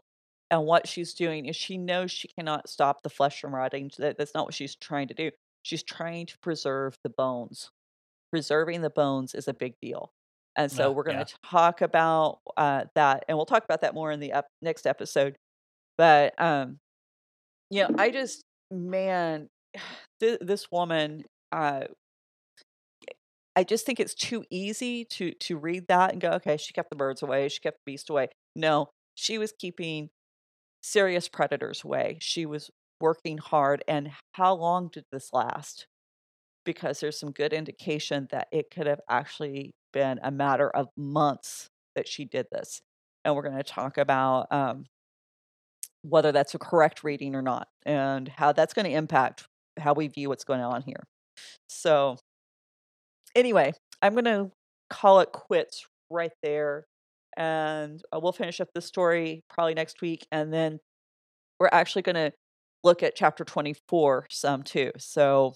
[0.52, 3.90] and what she's doing is she knows she cannot stop the flesh from rotting.
[3.98, 5.32] That, that's not what she's trying to do.
[5.64, 7.70] She's trying to preserve the bones.
[8.32, 10.12] Preserving the bones is a big deal.
[10.56, 11.24] And so we're going yeah.
[11.24, 14.86] to talk about uh, that, and we'll talk about that more in the ep- next
[14.86, 15.36] episode.
[15.98, 16.78] But um,
[17.72, 18.44] you know, I just
[18.74, 19.50] man,
[20.20, 21.82] th- this woman, uh,
[23.56, 26.90] I just think it's too easy to to read that and go, okay, she kept
[26.90, 28.30] the birds away, she kept the beast away.
[28.56, 30.10] No, she was keeping
[30.82, 32.18] serious predators away.
[32.22, 32.70] She was
[33.00, 33.84] working hard.
[33.88, 35.88] And how long did this last?
[36.66, 41.68] Because there's some good indication that it could have actually been a matter of months
[41.96, 42.82] that she did this.
[43.26, 44.86] And we're going to talk about um,
[46.04, 49.46] whether that's a correct reading or not and how that's going to impact
[49.80, 51.04] how we view what's going on here.
[51.68, 52.18] So,
[53.36, 54.52] anyway, I'm going to
[54.90, 56.86] call it quits right there.
[57.36, 60.28] And uh, we'll finish up the story probably next week.
[60.32, 60.80] And then
[61.60, 62.32] we're actually going to
[62.84, 64.92] look at chapter 24 some too.
[64.98, 65.56] So,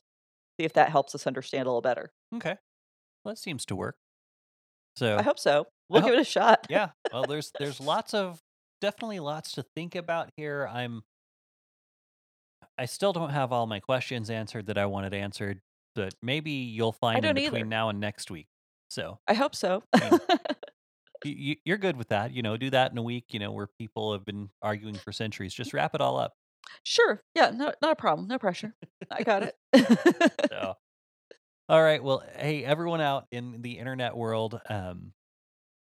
[0.59, 2.09] see if that helps us understand a little better.
[2.35, 2.55] Okay.
[3.23, 3.95] Well, that seems to work.
[4.95, 5.67] So I hope so.
[5.89, 6.65] We'll give it a shot.
[6.69, 6.89] yeah.
[7.13, 8.39] Well, there's there's lots of
[8.81, 10.67] definitely lots to think about here.
[10.71, 11.03] I'm
[12.77, 15.61] I still don't have all my questions answered that I wanted answered,
[15.95, 17.65] but maybe you'll find them between either.
[17.65, 18.47] now and next week.
[18.89, 19.83] So I hope so.
[20.03, 20.19] you,
[21.25, 22.31] you, you're good with that.
[22.31, 23.25] You know, do that in a week.
[23.29, 25.53] You know, where people have been arguing for centuries.
[25.53, 26.33] Just wrap it all up.
[26.83, 27.21] Sure.
[27.33, 27.51] Yeah.
[27.51, 28.27] No, not a problem.
[28.27, 28.75] No pressure.
[29.11, 29.55] I got it.
[30.49, 30.75] So,
[31.69, 32.01] all right.
[32.01, 35.11] Well, hey, everyone out in the internet world, um,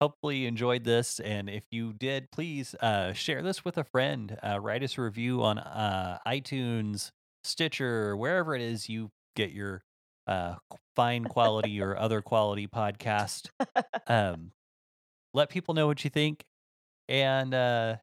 [0.01, 1.19] hopefully you enjoyed this.
[1.19, 4.37] And if you did, please uh, share this with a friend.
[4.45, 7.11] Uh, write us a review on uh, iTunes,
[7.43, 9.83] Stitcher, wherever it is you get your
[10.27, 10.55] uh,
[10.95, 13.49] fine quality or other quality podcast.
[14.09, 14.53] Um,
[15.33, 16.45] let people know what you think.
[17.09, 17.97] And uh,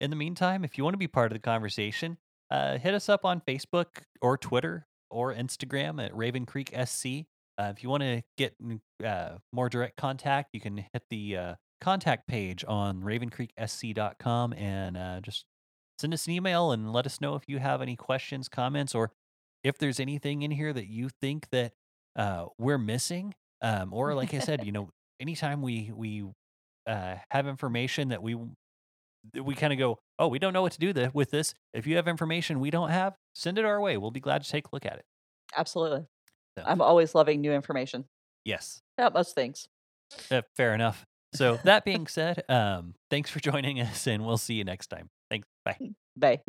[0.00, 2.16] in the meantime, if you want to be part of the conversation,
[2.48, 3.86] uh, hit us up on Facebook
[4.20, 7.26] or Twitter or Instagram at Raven Creek SC.
[7.58, 8.54] Uh, if you want to get
[9.04, 15.20] uh, more direct contact, you can hit the uh, contact page on ravencreeksc.com and uh,
[15.20, 15.44] just
[15.98, 19.12] send us an email and let us know if you have any questions, comments, or
[19.62, 21.72] if there's anything in here that you think that
[22.16, 23.34] uh, we're missing.
[23.60, 24.90] Um, or like I said, you know,
[25.20, 26.24] anytime we we
[26.86, 28.36] uh, have information that we
[29.40, 31.54] we kind of go, oh, we don't know what to do th- with this.
[31.72, 33.96] If you have information we don't have, send it our way.
[33.96, 35.04] We'll be glad to take a look at it.
[35.56, 36.06] Absolutely.
[36.56, 38.04] So, I'm always loving new information
[38.44, 39.68] yes, about most things.
[40.30, 41.06] uh, fair enough.
[41.34, 45.08] So that being said, um, thanks for joining us, and we'll see you next time.
[45.30, 45.48] Thanks.
[45.64, 45.78] Bye.
[46.16, 46.40] Bye.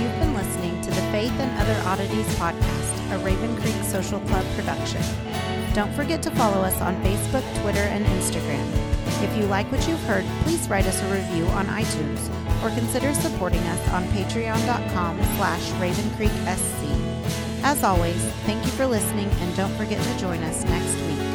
[0.00, 4.46] You've been listening to the Faith and Other Oddities podcast, a Raven Creek Social Club
[4.54, 5.02] production.
[5.74, 8.89] Don't forget to follow us on Facebook, Twitter, and Instagram.
[9.22, 12.30] If you like what you've heard, please write us a review on iTunes
[12.64, 16.80] or consider supporting us on patreon.com slash ravencreeksc.
[17.62, 18.16] As always,
[18.46, 21.29] thank you for listening and don't forget to join us next week.